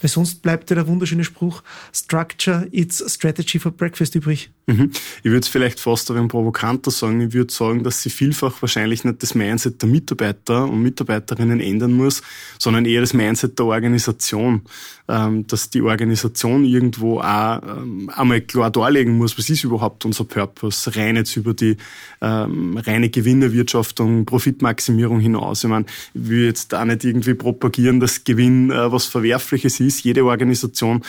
Weil 0.00 0.10
sonst 0.10 0.42
bleibt 0.42 0.70
ja 0.70 0.76
der 0.76 0.86
wunderschöne 0.86 1.24
Spruch, 1.24 1.62
Structure, 1.92 2.66
it's 2.70 3.02
Strategy 3.12 3.58
for 3.58 3.72
Breakfast 3.72 4.14
übrig. 4.14 4.50
Mhm. 4.66 4.90
Ich 5.22 5.30
würde 5.30 5.40
es 5.40 5.48
vielleicht 5.48 5.78
fast 5.78 6.10
ein 6.10 6.28
provokanter 6.28 6.90
sagen. 6.90 7.20
Ich 7.20 7.32
würde 7.32 7.52
sagen, 7.52 7.84
dass 7.84 8.02
sie 8.02 8.10
vielfach 8.10 8.60
wahrscheinlich 8.60 9.04
nicht 9.04 9.22
das 9.22 9.34
Mindset 9.34 9.80
der 9.82 9.88
Mitarbeiter 9.88 10.64
und 10.64 10.82
Mitarbeiterinnen 10.82 11.60
ändern 11.60 11.92
muss, 11.92 12.22
sondern 12.58 12.84
eher 12.84 13.00
das 13.00 13.12
Mindset 13.12 13.58
der 13.58 13.66
Organisation. 13.66 14.62
Ähm, 15.08 15.46
dass 15.46 15.70
die 15.70 15.82
Organisation 15.82 16.64
irgendwo 16.64 17.20
auch 17.20 17.62
ähm, 17.62 18.10
einmal 18.12 18.40
klar 18.40 18.72
darlegen 18.72 19.16
muss, 19.18 19.38
was 19.38 19.48
ist 19.48 19.62
überhaupt 19.62 20.04
unser 20.04 20.24
Purpose, 20.24 20.96
rein 20.96 21.14
jetzt 21.14 21.36
über 21.36 21.54
die 21.54 21.76
ähm, 22.20 22.76
reine 22.76 23.08
Gewinnerwirtschaftung, 23.08 24.26
Profitmaximierung 24.26 25.20
hinaus. 25.20 25.62
Ich 25.62 25.70
meine, 25.70 25.86
ich 26.12 26.28
will 26.28 26.46
jetzt 26.46 26.74
auch 26.74 26.84
nicht 26.84 27.04
irgendwie 27.04 27.34
propagieren, 27.34 28.00
dass 28.00 28.24
Gewinn 28.24 28.72
äh, 28.72 28.90
was 28.90 29.06
Verwerfliches 29.06 29.75
ist. 29.80 30.04
Jede 30.04 30.24
Organisation, 30.24 31.02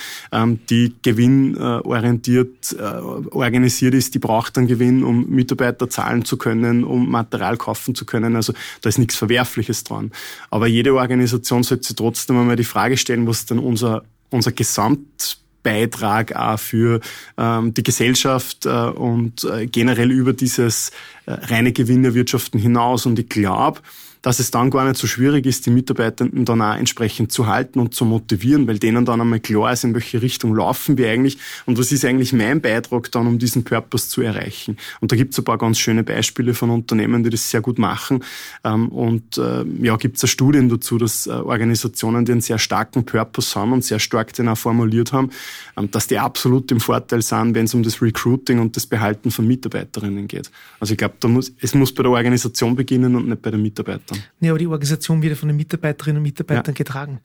die 0.70 0.94
gewinnorientiert 1.02 2.76
äh, 2.78 2.82
organisiert 2.82 3.94
ist, 3.94 4.14
die 4.16 4.20
braucht 4.20 4.58
dann 4.58 4.68
Gewinn, 4.68 5.04
um 5.04 5.30
Mitarbeiter 5.30 5.90
zahlen 5.90 6.26
zu 6.26 6.38
können, 6.38 6.84
um 6.84 7.10
Material 7.10 7.58
kaufen 7.58 7.96
zu 7.96 8.06
können. 8.06 8.36
Also 8.36 8.54
da 8.82 8.90
ist 8.90 8.98
nichts 8.98 9.16
Verwerfliches 9.16 9.84
dran. 9.84 10.12
Aber 10.50 10.68
jede 10.68 10.94
Organisation 10.94 11.64
sollte 11.64 11.88
sich 11.88 11.96
trotzdem 11.96 12.38
einmal 12.38 12.56
die 12.56 12.64
Frage 12.64 12.98
stellen, 12.98 13.28
was 13.28 13.46
denn 13.46 13.60
unser, 13.60 14.04
unser 14.30 14.52
Gesamt 14.52 15.38
Beitrag 15.64 16.34
auch 16.34 16.60
für 16.60 17.02
ähm, 17.38 17.74
die 17.74 17.84
Gesellschaft 17.84 18.66
äh, 18.66 18.70
und 18.70 19.44
äh, 19.44 19.68
generell 19.68 20.12
über 20.12 20.32
dieses 20.32 20.92
äh, 21.26 21.34
reine 21.34 21.74
Gewinnerwirtschaften 21.74 22.58
hinaus. 22.58 23.06
Und 23.06 23.20
ich 23.20 23.28
glaube, 23.28 23.82
dass 24.22 24.40
es 24.40 24.52
dann 24.52 24.70
gar 24.70 24.86
nicht 24.86 24.98
so 24.98 25.08
schwierig 25.08 25.46
ist, 25.46 25.66
die 25.66 25.70
Mitarbeitenden 25.70 26.46
dann 26.46 26.62
auch 26.62 26.76
entsprechend 26.76 27.32
zu 27.32 27.48
halten 27.48 27.80
und 27.80 27.94
zu 27.94 28.06
motivieren, 28.06 28.68
weil 28.68 28.80
denen 28.80 29.06
dann 29.06 29.22
einmal 29.22 29.40
klar 29.40 29.72
ist, 29.74 29.84
in 29.84 29.94
welche 29.94 30.22
Richtung 30.22 30.56
laufen 30.56 30.98
wir 30.98 31.10
eigentlich 31.10 31.38
und 31.66 31.78
was 31.78 31.92
ist 31.92 32.06
eigentlich 32.06 32.34
mein 32.34 32.62
Beitrag 32.62 33.12
dann, 33.12 33.28
um 33.28 33.40
diesen 33.40 33.64
Purpose 33.64 34.10
zu 34.10 34.22
erreichen. 34.22 34.78
Und 35.02 35.12
da 35.12 35.16
gibt 35.16 35.34
es 35.34 35.40
ein 35.40 35.44
paar 35.44 35.58
ganz 35.58 35.80
schöne 35.80 36.04
Beispiele 36.04 36.54
von 36.54 36.70
Unternehmen, 36.70 37.24
die 37.24 37.30
das 37.30 37.50
sehr 37.50 37.62
gut 37.62 37.80
machen. 37.80 38.24
Ähm, 38.64 38.90
und 38.90 39.38
äh, 39.38 39.64
ja, 39.82 39.96
gibt 39.98 40.22
es 40.22 40.30
Studien 40.30 40.70
dazu, 40.70 40.98
dass 40.98 41.28
äh, 41.28 41.32
Organisationen, 41.32 42.26
die 42.26 42.32
einen 42.32 42.42
sehr 42.42 42.60
starken 42.60 43.06
Purpose 43.06 43.60
haben 43.60 43.74
und 43.74 43.84
sehr 43.84 44.00
stark 44.00 44.34
den 44.34 44.50
auch 44.50 44.58
formuliert 44.58 45.14
haben, 45.14 45.32
ähm, 45.76 45.90
dass 45.92 46.08
die 46.08 46.20
absolut 46.20 46.72
im 46.72 46.80
Vorteil 46.80 47.22
sind, 47.22 47.56
wenn 47.56 47.66
es 47.66 47.74
um 47.74 47.84
das 47.84 48.02
Recruiting 48.02 48.60
und 48.60 48.76
das 48.76 48.86
Behalten 48.86 49.32
von 49.32 49.48
Mitarbeiterinnen 49.48 50.28
geht. 50.28 50.52
Also 50.80 50.94
ich 50.94 50.98
glaube, 50.98 51.16
muss, 51.28 51.52
es 51.60 51.74
muss 51.74 51.94
bei 51.94 52.04
der 52.04 52.12
Organisation 52.12 52.76
beginnen 52.76 53.16
und 53.16 53.28
nicht 53.28 53.42
bei 53.42 53.52
den 53.52 53.62
Mitarbeitern. 53.62 54.07
Ja, 54.40 54.52
aber 54.52 54.60
die 54.60 54.68
Organisation 54.68 55.22
wird 55.22 55.38
von 55.38 55.50
den 55.50 55.58
Mitarbeiterinnen 55.58 56.18
und 56.18 56.24
Mitarbeitern 56.24 56.74
ja. 56.74 56.78
getragen. 56.78 57.20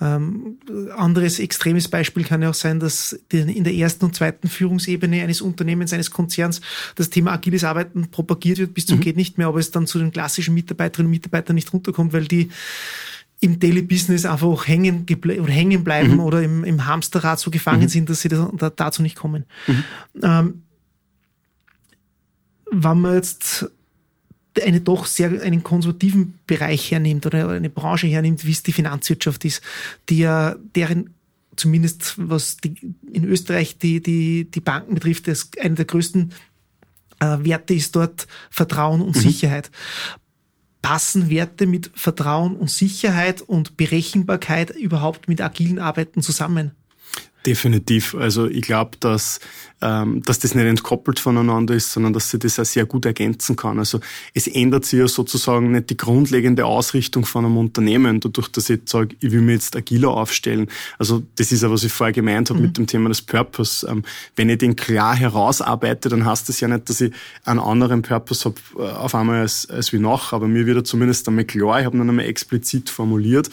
Ähm, 0.00 0.58
anderes 0.96 1.38
extremes 1.38 1.88
Beispiel 1.88 2.24
kann 2.24 2.42
ja 2.42 2.50
auch 2.50 2.54
sein, 2.54 2.80
dass 2.80 3.12
in 3.30 3.64
der 3.64 3.74
ersten 3.74 4.04
und 4.04 4.14
zweiten 4.14 4.48
Führungsebene 4.48 5.22
eines 5.22 5.40
Unternehmens, 5.40 5.92
eines 5.92 6.10
Konzerns 6.10 6.60
das 6.94 7.10
Thema 7.10 7.32
agiles 7.32 7.64
Arbeiten 7.64 8.10
propagiert 8.10 8.58
wird 8.58 8.74
bis 8.74 8.86
zum 8.86 8.98
mhm. 8.98 9.02
geht 9.02 9.16
nicht 9.16 9.38
mehr, 9.38 9.48
aber 9.48 9.58
es 9.58 9.70
dann 9.70 9.86
zu 9.86 9.98
den 9.98 10.12
klassischen 10.12 10.54
Mitarbeiterinnen 10.54 11.08
und 11.08 11.16
Mitarbeitern 11.16 11.54
nicht 11.54 11.72
runterkommt, 11.72 12.12
weil 12.12 12.26
die 12.26 12.50
im 13.40 13.58
Daily 13.58 13.82
Business 13.82 14.24
einfach 14.24 14.66
hängen, 14.66 15.06
oder 15.22 15.52
hängen 15.52 15.84
bleiben 15.84 16.14
mhm. 16.14 16.20
oder 16.20 16.42
im, 16.42 16.64
im, 16.64 16.86
Hamsterrad 16.86 17.38
so 17.38 17.50
gefangen 17.50 17.82
mhm. 17.82 17.88
sind, 17.88 18.10
dass 18.10 18.22
sie 18.22 18.28
da, 18.28 18.50
da, 18.56 18.70
dazu 18.70 19.02
nicht 19.02 19.16
kommen. 19.16 19.44
Mhm. 19.66 19.84
Ähm, 20.22 20.62
wenn 22.70 23.00
man 23.00 23.14
jetzt 23.14 23.70
eine 24.62 24.80
doch 24.80 25.06
sehr 25.06 25.42
einen 25.42 25.62
konservativen 25.62 26.38
Bereich 26.46 26.90
hernimmt 26.90 27.26
oder 27.26 27.48
eine 27.48 27.70
Branche 27.70 28.06
hernimmt, 28.06 28.44
wie 28.46 28.52
es 28.52 28.62
die 28.62 28.72
Finanzwirtschaft 28.72 29.44
ist, 29.44 29.62
die 30.08 30.18
ja 30.18 30.56
deren 30.74 31.14
zumindest 31.56 32.14
was 32.16 32.58
die, 32.58 32.74
in 33.10 33.24
Österreich 33.24 33.78
die, 33.78 34.02
die, 34.02 34.50
die 34.50 34.60
Banken 34.60 34.94
betrifft, 34.94 35.26
das 35.26 35.50
einer 35.58 35.74
der 35.74 35.86
größten 35.86 36.32
äh, 37.20 37.38
Werte 37.40 37.74
ist 37.74 37.96
dort 37.96 38.26
Vertrauen 38.50 39.00
und 39.00 39.16
mhm. 39.16 39.20
Sicherheit 39.20 39.70
passen 40.86 41.30
Werte 41.30 41.66
mit 41.66 41.90
Vertrauen 41.94 42.54
und 42.54 42.70
Sicherheit 42.70 43.42
und 43.42 43.76
Berechenbarkeit 43.76 44.70
überhaupt 44.70 45.28
mit 45.28 45.40
agilen 45.40 45.80
Arbeiten 45.80 46.22
zusammen? 46.22 46.70
Definitiv. 47.46 48.16
Also 48.16 48.48
ich 48.48 48.62
glaube, 48.62 48.96
dass, 48.98 49.38
ähm, 49.80 50.20
dass 50.22 50.40
das 50.40 50.56
nicht 50.56 50.66
entkoppelt 50.66 51.20
voneinander 51.20 51.74
ist, 51.74 51.92
sondern 51.92 52.12
dass 52.12 52.28
sie 52.28 52.40
das 52.40 52.58
auch 52.58 52.64
sehr 52.64 52.86
gut 52.86 53.06
ergänzen 53.06 53.54
kann. 53.54 53.78
Also 53.78 54.00
es 54.34 54.48
ändert 54.48 54.84
sich 54.84 54.98
ja 54.98 55.06
sozusagen 55.06 55.70
nicht 55.70 55.90
die 55.90 55.96
grundlegende 55.96 56.66
Ausrichtung 56.66 57.24
von 57.24 57.44
einem 57.44 57.56
Unternehmen, 57.56 58.18
dadurch, 58.18 58.48
dass 58.48 58.64
ich 58.64 58.80
jetzt 58.80 58.90
sage, 58.90 59.14
ich 59.20 59.30
will 59.30 59.42
mir 59.42 59.52
jetzt 59.52 59.76
agiler 59.76 60.08
aufstellen. 60.08 60.66
Also 60.98 61.22
das 61.36 61.52
ist 61.52 61.62
ja, 61.62 61.70
was 61.70 61.84
ich 61.84 61.92
vorher 61.92 62.12
gemeint 62.12 62.50
habe 62.50 62.58
mhm. 62.58 62.66
mit 62.66 62.78
dem 62.78 62.88
Thema 62.88 63.10
des 63.10 63.22
Purpose. 63.22 63.86
Ähm, 63.88 64.02
wenn 64.34 64.50
ich 64.50 64.58
den 64.58 64.74
klar 64.74 65.14
herausarbeite, 65.14 66.08
dann 66.08 66.24
heißt 66.24 66.48
das 66.48 66.58
ja 66.58 66.66
nicht, 66.66 66.88
dass 66.88 67.00
ich 67.00 67.12
einen 67.44 67.60
anderen 67.60 68.02
Purpose 68.02 68.44
habe 68.44 68.84
äh, 68.84 68.90
auf 68.90 69.14
einmal 69.14 69.42
als, 69.42 69.70
als 69.70 69.92
wie 69.92 70.00
nach, 70.00 70.32
aber 70.32 70.48
mir 70.48 70.66
wird 70.66 70.78
er 70.78 70.84
zumindest 70.84 71.28
einmal 71.28 71.44
klar, 71.44 71.78
ich 71.78 71.86
habe 71.86 71.96
ihn 71.96 72.08
einmal 72.08 72.24
explizit 72.24 72.90
formuliert. 72.90 73.50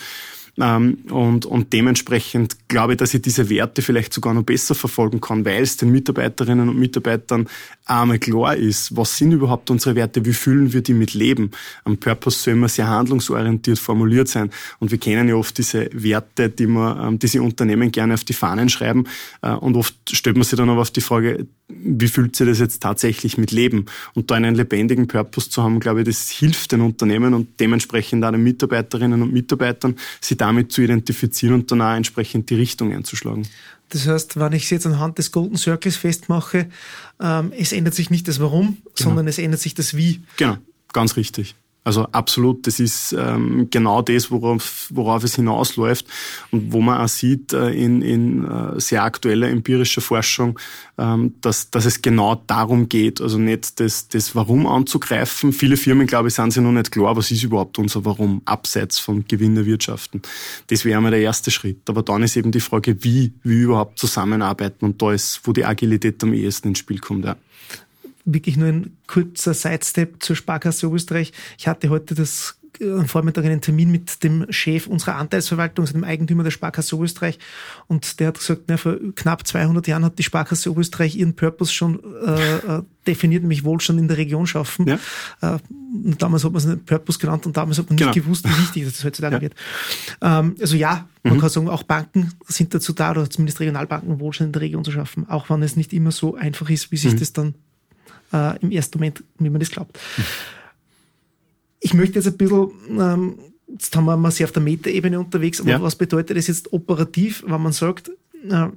Ähm, 0.60 1.00
und, 1.10 1.48
und 1.48 1.74
dementsprechend 1.74 2.68
glaube 2.68 2.94
ich, 2.94 2.98
dass 2.98 3.14
ich 3.14 3.22
diese 3.24 3.50
Werte 3.50 3.82
vielleicht 3.82 4.14
sogar 4.14 4.36
noch 4.36 4.44
besser 4.44 4.76
verfolgen 4.76 5.20
kann, 5.20 5.46
weil 5.46 5.64
es 5.64 5.78
den 5.78 5.92
Mitarbeiterinnen 5.92 6.70
und 6.70 6.78
Mitarbeitern 6.78 7.48
einmal 7.86 8.20
klar 8.20 8.56
ist, 8.56 8.96
was 8.96 9.18
sind 9.18 9.32
überhaupt 9.32 9.72
unsere 9.72 9.96
Werte, 9.96 10.26
wie 10.26 10.34
fühlen 10.34 10.72
wir 10.72 10.82
die 10.82 10.94
mit 10.94 11.16
Leben. 11.16 11.52
Am 11.86 11.98
Purpose 11.98 12.40
soll 12.40 12.54
immer 12.54 12.70
sehr 12.70 12.88
handlungsorientiert 12.88 13.80
formuliert 13.80 14.28
sein. 14.28 14.52
Und 14.80 14.92
wir 14.92 15.00
kennen 15.00 15.28
ja 15.28 15.36
oft 15.36 15.58
diese 15.58 15.90
Werte, 15.92 16.50
die 16.50 16.68
man, 16.68 17.14
ähm, 17.14 17.20
diese 17.20 17.42
Unternehmen 17.42 17.92
gerne 17.92 18.14
auf 18.14 18.24
die 18.24 18.34
Fahnen 18.34 18.70
schreiben. 18.70 19.06
Äh, 19.42 19.54
und 19.54 19.76
oft 19.76 19.96
stellt 20.12 20.38
man 20.38 20.44
sich 20.44 20.58
dann 20.58 20.70
aber 20.70 20.82
auf 20.82 20.92
die 20.92 21.02
Frage, 21.02 21.48
wie 21.84 22.08
fühlt 22.08 22.36
sich 22.36 22.48
das 22.48 22.60
jetzt 22.60 22.82
tatsächlich 22.82 23.38
mit 23.38 23.52
Leben? 23.52 23.86
Und 24.14 24.32
da 24.32 24.36
einen 24.36 24.56
lebendigen 24.56 25.08
Purpose 25.08 25.50
zu 25.50 25.64
haben, 25.64 25.80
glaube 25.80 26.02
ich, 26.02 26.06
das 26.06 26.30
hilft 26.30 26.72
den 26.72 26.82
Unternehmen 26.82 27.34
und 27.34 27.60
dementsprechend 27.60 28.24
auch 28.26 28.32
den 28.32 28.44
Mitarbeiterinnen 28.44 29.22
und 29.22 29.34
Mitarbeitern, 29.34 29.96
sie 30.22 30.36
damit 30.36 30.72
zu 30.72 30.82
identifizieren 30.82 31.56
und 31.56 31.72
dann 31.72 31.82
auch 31.82 31.96
entsprechend 31.96 32.50
die 32.50 32.56
Richtung 32.56 32.94
einzuschlagen. 32.94 33.48
Das 33.90 34.08
heißt, 34.08 34.40
wenn 34.40 34.54
ich 34.54 34.64
es 34.64 34.70
jetzt 34.72 34.86
anhand 34.88 35.18
des 35.18 35.32
Golden 35.32 35.58
Circles 35.58 35.98
festmache, 35.98 36.70
ähm, 37.20 37.52
es 37.56 37.72
ändert 37.72 37.94
sich 37.94 38.10
nicht 38.10 38.28
das 38.28 38.40
Warum, 38.40 38.78
genau. 38.84 38.94
sondern 38.96 39.28
es 39.28 39.38
ändert 39.38 39.60
sich 39.60 39.76
das 39.76 39.96
Wie. 39.96 40.22
Genau, 40.38 40.58
ganz 40.94 41.16
richtig. 41.16 41.56
Also 41.84 42.04
absolut, 42.12 42.66
das 42.66 42.80
ist 42.80 43.14
ähm, 43.18 43.68
genau 43.70 44.02
das, 44.02 44.32
worauf, 44.32 44.88
worauf 44.90 45.24
es 45.24 45.36
hinausläuft 45.36 46.06
und 46.52 46.72
wo 46.72 46.80
man 46.80 47.02
auch 47.02 47.10
sieht 47.10 47.52
äh, 47.52 47.72
in, 47.72 48.02
in 48.02 48.46
äh, 48.46 48.80
sehr 48.80 49.04
aktueller 49.04 49.50
empirischer 49.50 50.00
Forschung, 50.00 50.58
ähm, 50.98 51.36
dass, 51.42 51.72
dass 51.72 51.86
es 51.86 52.02
genau 52.02 52.36
darum 52.48 52.88
geht, 52.88 53.20
also 53.20 53.38
nicht 53.38 53.82
das, 53.82 54.08
das 54.08 54.34
Warum 54.34 54.66
anzugreifen. 54.66 55.52
Viele 55.52 55.76
Firmen, 55.76 56.08
glaube 56.08 56.30
ich, 56.30 56.36
sind 56.36 56.52
sich 56.52 56.64
noch 56.64 56.72
nicht 56.72 56.92
klar, 56.92 57.18
was 57.18 57.32
ist 57.32 57.44
überhaupt 57.44 57.78
unser 57.78 58.06
Warum, 58.06 58.42
abseits 58.46 59.00
von 59.00 59.26
Gewinnerwirtschaften. 59.28 60.22
Das 60.68 60.86
wäre 60.86 60.98
einmal 60.98 61.12
der 61.12 61.22
erste 61.22 61.52
Schritt. 61.52 61.90
Aber 61.90 62.02
dann 62.02 62.24
ist 62.24 62.38
eben 62.38 62.52
die 62.52 62.62
Frage, 62.62 63.04
wie, 63.04 63.34
wie 63.44 63.62
überhaupt 63.62 64.00
zusammenarbeiten 64.00 64.86
und 64.86 65.02
da 65.02 65.12
ist, 65.12 65.42
wo 65.44 65.52
die 65.52 65.66
Agilität 65.66 66.24
am 66.24 66.34
ehesten 66.34 66.70
ins 66.70 66.80
Spiel 66.80 67.00
kommt. 67.00 67.26
Ja 67.26 67.36
wirklich 68.26 68.58
nur 68.58 68.68
ein 68.68 68.98
kurzer 69.08 69.54
Sidestep 69.54 70.24
zur 70.24 70.36
Sparkasse 70.36 70.88
Österreich. 70.88 71.34
Ich 71.58 71.68
hatte 71.68 71.90
heute 71.90 72.16
das 72.16 72.58
äh, 72.80 72.92
am 72.92 73.08
Vormittag 73.08 73.46
einen 73.46 73.62
Termin 73.62 73.92
mit 73.92 74.24
dem 74.24 74.46
Chef 74.50 74.88
unserer 74.88 75.16
Anteilsverwaltung, 75.16 75.84
also 75.84 75.94
dem 75.94 76.04
Eigentümer 76.04 76.44
der 76.44 76.52
Sparkasse 76.52 76.96
Oberösterreich. 76.96 77.40
Und 77.88 78.20
der 78.20 78.28
hat 78.28 78.40
gesagt, 78.40 78.64
na, 78.68 78.78
vor 78.78 78.98
knapp 79.16 79.46
200 79.46 79.88
Jahren 79.88 80.06
hat 80.06 80.18
die 80.20 80.24
Sparkasse 80.24 80.72
Oberösterreich 80.72 81.16
ihren 81.16 81.36
Purpose 81.36 81.74
schon 81.74 82.00
äh, 82.26 82.58
äh 82.58 82.82
definiert, 83.06 83.42
nämlich 83.42 83.66
Wohlstand 83.66 84.00
in 84.00 84.08
der 84.08 84.16
Region 84.16 84.48
schaffen. 84.48 84.88
Ja. 84.88 84.96
Äh, 85.42 85.60
damals 86.18 86.46
hat 86.46 86.54
man 86.54 86.60
es 86.60 86.66
einen 86.66 86.86
Purpose 86.86 87.20
genannt 87.20 87.46
und 87.46 87.58
damals 87.58 87.78
hat 87.78 87.90
man 87.90 87.96
nicht 87.96 88.14
genau. 88.14 88.14
gewusst, 88.14 88.48
wie 88.48 88.62
wichtig 88.62 88.86
das 88.86 89.04
heutzutage 89.04 89.36
ja. 89.36 89.42
wird. 89.42 89.56
Ähm, 90.22 90.56
also 90.62 90.78
ja, 90.78 91.10
man 91.24 91.34
mhm. 91.34 91.40
kann 91.42 91.50
sagen, 91.50 91.68
auch 91.68 91.84
Banken 91.84 92.32
sind 92.48 92.74
dazu 92.74 92.94
da, 92.94 93.12
oder 93.12 93.30
zumindest 93.30 93.60
Regionalbanken, 93.60 94.22
Wohlstand 94.22 94.48
in 94.48 94.52
der 94.54 94.62
Region 94.62 94.86
zu 94.86 94.92
schaffen, 94.92 95.30
auch 95.30 95.50
wenn 95.50 95.62
es 95.64 95.76
nicht 95.76 95.92
immer 95.92 96.12
so 96.12 96.36
einfach 96.36 96.70
ist, 96.70 96.92
wie 96.92 96.98
sich 96.98 97.14
mhm. 97.14 97.20
das 97.20 97.34
dann 97.34 97.56
äh, 98.34 98.60
im 98.60 98.72
ersten 98.72 98.98
Moment, 98.98 99.24
wie 99.40 99.50
man 99.50 99.60
das 99.60 99.72
glaubt. 99.72 100.00
Ich 101.80 101.94
möchte 101.94 102.16
jetzt 102.16 102.28
ein 102.28 102.38
bisschen, 102.38 102.72
ähm, 103.00 103.40
jetzt 103.68 103.96
haben 103.96 104.06
wir 104.06 104.18
mal 104.18 104.32
sehr 104.32 104.46
auf 104.46 104.52
der 104.52 104.62
Metaebene 104.62 105.20
unterwegs, 105.20 105.62
aber 105.62 105.70
ja. 105.70 105.82
was 105.82 105.96
bedeutet 105.96 106.38
das 106.38 106.48
jetzt 106.48 106.72
operativ, 106.74 107.44
wenn 107.46 107.62
man 107.62 107.74
sagt, 107.74 108.10
äh, 108.50 108.68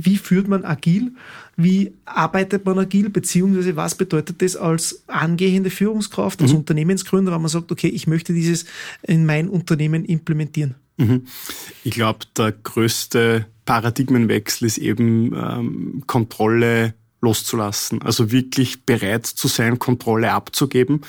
wie 0.00 0.16
führt 0.16 0.46
man 0.46 0.64
agil, 0.64 1.12
wie 1.56 1.92
arbeitet 2.04 2.64
man 2.64 2.78
agil, 2.78 3.10
beziehungsweise 3.10 3.74
was 3.74 3.96
bedeutet 3.96 4.42
das 4.42 4.54
als 4.54 5.02
angehende 5.08 5.70
Führungskraft, 5.70 6.40
als 6.40 6.52
mhm. 6.52 6.58
Unternehmensgründer, 6.58 7.32
wenn 7.32 7.40
man 7.40 7.48
sagt, 7.48 7.72
okay, 7.72 7.88
ich 7.88 8.06
möchte 8.06 8.32
dieses 8.32 8.64
in 9.02 9.26
mein 9.26 9.48
Unternehmen 9.48 10.04
implementieren? 10.04 10.76
Mhm. 10.98 11.26
Ich 11.82 11.94
glaube, 11.94 12.20
der 12.36 12.52
größte 12.52 13.46
Paradigmenwechsel 13.64 14.66
ist 14.66 14.78
eben 14.78 15.34
ähm, 15.34 16.04
Kontrolle 16.06 16.94
loszulassen. 17.20 18.02
Also 18.02 18.30
wirklich 18.30 18.84
bereit 18.84 19.26
zu 19.26 19.48
sein, 19.48 19.78
Kontrolle 19.78 20.32
abzugeben, 20.32 21.02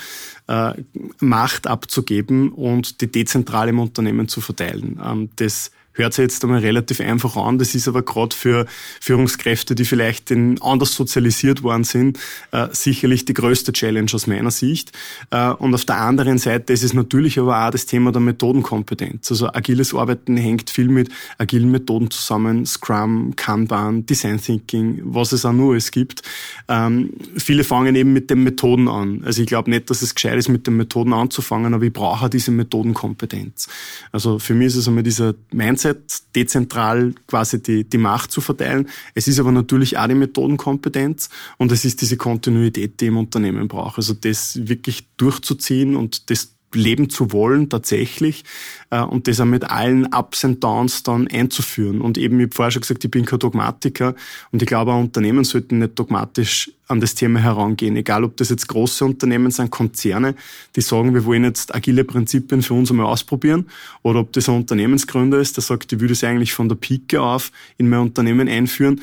äh, 0.47 0.73
Macht 1.19 1.67
abzugeben 1.67 2.51
und 2.51 3.01
die 3.01 3.11
dezentral 3.11 3.69
im 3.69 3.79
Unternehmen 3.79 4.27
zu 4.27 4.41
verteilen. 4.41 4.99
Ähm, 5.03 5.29
das 5.35 5.71
hört 5.93 6.13
sich 6.13 6.23
jetzt 6.23 6.43
einmal 6.43 6.59
relativ 6.59 7.01
einfach 7.01 7.35
an. 7.35 7.57
Das 7.57 7.75
ist 7.75 7.87
aber 7.87 8.01
gerade 8.01 8.35
für 8.35 8.65
Führungskräfte, 9.01 9.75
die 9.75 9.85
vielleicht 9.85 10.31
in, 10.31 10.61
anders 10.61 10.95
sozialisiert 10.95 11.63
worden 11.63 11.83
sind, 11.83 12.17
äh, 12.51 12.67
sicherlich 12.71 13.25
die 13.25 13.33
größte 13.33 13.73
Challenge 13.73 14.09
aus 14.13 14.27
meiner 14.27 14.51
Sicht. 14.51 14.91
Äh, 15.31 15.49
und 15.49 15.73
auf 15.73 15.85
der 15.85 15.97
anderen 15.97 16.37
Seite 16.37 16.73
ist 16.73 16.83
es 16.83 16.93
natürlich 16.93 17.39
aber 17.39 17.67
auch 17.67 17.71
das 17.71 17.85
Thema 17.85 18.11
der 18.11 18.21
Methodenkompetenz. 18.21 19.29
Also 19.31 19.47
agiles 19.47 19.93
Arbeiten 19.93 20.37
hängt 20.37 20.69
viel 20.69 20.87
mit 20.87 21.09
agilen 21.37 21.71
Methoden 21.71 22.09
zusammen, 22.09 22.65
Scrum, 22.65 23.35
Kanban, 23.35 24.05
Design 24.05 24.41
Thinking, 24.41 25.01
was 25.03 25.31
es 25.31 25.45
auch 25.45 25.53
nur 25.53 25.75
es 25.75 25.91
gibt. 25.91 26.21
Ähm, 26.67 27.11
viele 27.37 27.63
fangen 27.63 27.95
eben 27.95 28.13
mit 28.13 28.29
den 28.29 28.43
Methoden 28.43 28.87
an. 28.87 29.23
Also 29.25 29.41
ich 29.41 29.47
glaube 29.47 29.69
nicht, 29.69 29.89
dass 29.89 30.01
es 30.01 30.15
gescheit 30.15 30.37
ist, 30.37 30.49
mit 30.49 30.65
den 30.67 30.77
Methoden 30.77 31.13
anzufangen, 31.13 31.73
aber 31.73 31.83
ich 31.83 31.93
brauche 31.93 32.29
diese 32.29 32.51
Methodenkompetenz. 32.51 33.67
Also 34.11 34.39
für 34.39 34.53
mich 34.53 34.67
ist 34.67 34.75
es 34.77 34.87
einmal 34.87 35.03
dieser 35.03 35.33
Mindset, 35.51 35.78
Mindset, 35.79 36.35
dezentral 36.35 37.13
quasi 37.27 37.61
die, 37.61 37.83
die 37.83 37.97
Macht 37.97 38.31
zu 38.31 38.41
verteilen. 38.41 38.89
Es 39.13 39.27
ist 39.27 39.39
aber 39.39 39.51
natürlich 39.51 39.97
auch 39.97 40.07
die 40.07 40.15
Methodenkompetenz 40.15 41.29
und 41.57 41.71
es 41.71 41.85
ist 41.85 42.01
diese 42.01 42.17
Kontinuität, 42.17 42.99
die 42.99 43.07
im 43.07 43.17
Unternehmen 43.17 43.67
braucht. 43.67 43.97
Also 43.97 44.13
das 44.13 44.67
wirklich 44.67 45.07
durchzuziehen 45.17 45.95
und 45.95 46.29
das 46.29 46.55
leben 46.73 47.09
zu 47.09 47.31
wollen 47.31 47.69
tatsächlich 47.69 48.43
äh, 48.89 49.01
und 49.01 49.27
das 49.27 49.39
auch 49.39 49.45
mit 49.45 49.69
allen 49.69 50.07
Ups 50.13 50.43
und 50.43 50.63
Downs 50.63 51.03
dann 51.03 51.27
einzuführen. 51.27 52.01
Und 52.01 52.17
eben, 52.17 52.39
ich 52.39 52.47
habe 52.47 52.55
vorher 52.55 52.71
schon 52.71 52.81
gesagt, 52.81 53.03
ich 53.03 53.11
bin 53.11 53.25
kein 53.25 53.39
Dogmatiker 53.39 54.15
und 54.51 54.61
ich 54.61 54.67
glaube, 54.67 54.93
auch 54.93 54.99
Unternehmen 54.99 55.43
sollten 55.43 55.79
nicht 55.79 55.97
dogmatisch 55.97 56.71
an 56.87 56.99
das 56.99 57.15
Thema 57.15 57.39
herangehen. 57.39 57.95
Egal, 57.95 58.23
ob 58.23 58.37
das 58.37 58.49
jetzt 58.49 58.67
große 58.67 59.05
Unternehmen 59.05 59.51
sind, 59.51 59.71
Konzerne, 59.71 60.35
die 60.75 60.81
sagen, 60.81 61.13
wir 61.13 61.25
wollen 61.25 61.43
jetzt 61.43 61.73
agile 61.73 62.03
Prinzipien 62.03 62.61
für 62.61 62.73
uns 62.73 62.89
einmal 62.89 63.05
ausprobieren, 63.05 63.67
oder 64.01 64.19
ob 64.19 64.33
das 64.33 64.49
ein 64.49 64.55
Unternehmensgründer 64.55 65.39
ist, 65.39 65.57
der 65.57 65.63
sagt, 65.63 65.93
ich 65.93 65.99
würde 65.99 66.13
es 66.13 66.23
eigentlich 66.23 66.53
von 66.53 66.67
der 66.67 66.75
Pike 66.75 67.21
auf 67.21 67.51
in 67.77 67.89
mein 67.89 67.99
Unternehmen 67.99 68.47
einführen. 68.47 69.01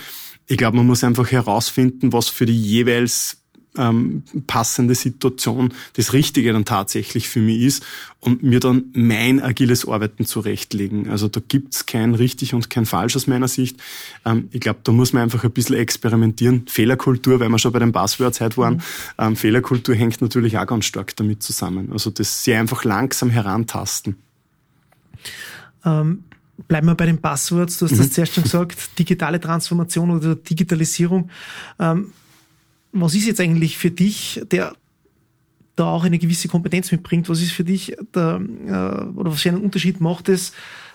Ich 0.48 0.56
glaube, 0.56 0.76
man 0.76 0.86
muss 0.86 1.02
einfach 1.02 1.30
herausfinden, 1.30 2.12
was 2.12 2.28
für 2.28 2.46
die 2.46 2.60
jeweils 2.60 3.38
ähm, 3.76 4.22
passende 4.46 4.94
Situation 4.94 5.72
das 5.94 6.12
Richtige 6.12 6.52
dann 6.52 6.64
tatsächlich 6.64 7.28
für 7.28 7.40
mich 7.40 7.62
ist 7.62 7.86
und 8.20 8.42
mir 8.42 8.60
dann 8.60 8.86
mein 8.92 9.42
agiles 9.42 9.86
Arbeiten 9.86 10.26
zurechtlegen. 10.26 11.10
Also 11.10 11.28
da 11.28 11.40
gibt's 11.46 11.86
kein 11.86 12.14
richtig 12.14 12.54
und 12.54 12.70
kein 12.70 12.86
falsch 12.86 13.16
aus 13.16 13.26
meiner 13.26 13.48
Sicht. 13.48 13.78
Ähm, 14.24 14.48
ich 14.52 14.60
glaube, 14.60 14.80
da 14.82 14.92
muss 14.92 15.12
man 15.12 15.22
einfach 15.22 15.44
ein 15.44 15.50
bisschen 15.52 15.76
experimentieren. 15.76 16.64
Fehlerkultur, 16.66 17.40
weil 17.40 17.48
wir 17.48 17.58
schon 17.58 17.72
bei 17.72 17.78
den 17.78 17.92
Buzzwords 17.92 18.40
heute 18.40 18.56
waren, 18.56 18.74
mhm. 18.74 18.80
ähm, 19.18 19.36
Fehlerkultur 19.36 19.94
hängt 19.94 20.20
natürlich 20.20 20.58
auch 20.58 20.66
ganz 20.66 20.84
stark 20.86 21.14
damit 21.16 21.42
zusammen. 21.42 21.92
Also 21.92 22.10
das 22.10 22.44
sie 22.44 22.54
einfach 22.54 22.84
langsam 22.84 23.30
herantasten. 23.30 24.16
Ähm, 25.84 26.24
bleiben 26.68 26.86
wir 26.86 26.94
bei 26.94 27.06
den 27.06 27.20
Buzzwords. 27.20 27.78
Du 27.78 27.86
hast 27.86 27.92
mhm. 27.92 27.98
das 27.98 28.10
zuerst 28.10 28.34
schon 28.34 28.44
gesagt, 28.44 28.98
digitale 28.98 29.40
Transformation 29.40 30.10
oder 30.10 30.34
Digitalisierung. 30.34 31.30
Ähm, 31.78 32.12
was 33.00 33.14
ist 33.14 33.26
jetzt 33.26 33.40
eigentlich 33.40 33.76
für 33.76 33.90
dich, 33.90 34.42
der 34.50 34.74
da 35.76 35.90
auch 35.90 36.04
eine 36.04 36.18
gewisse 36.18 36.48
Kompetenz 36.48 36.90
mitbringt, 36.90 37.28
was 37.28 37.42
ist 37.42 37.52
für 37.52 37.64
dich 37.64 37.96
der, 38.14 38.40
äh, 38.66 39.18
oder 39.18 39.32
was 39.32 39.42
für 39.42 39.50
einen 39.50 39.62
Unterschied 39.62 40.00
macht 40.00 40.28
es 40.28 40.52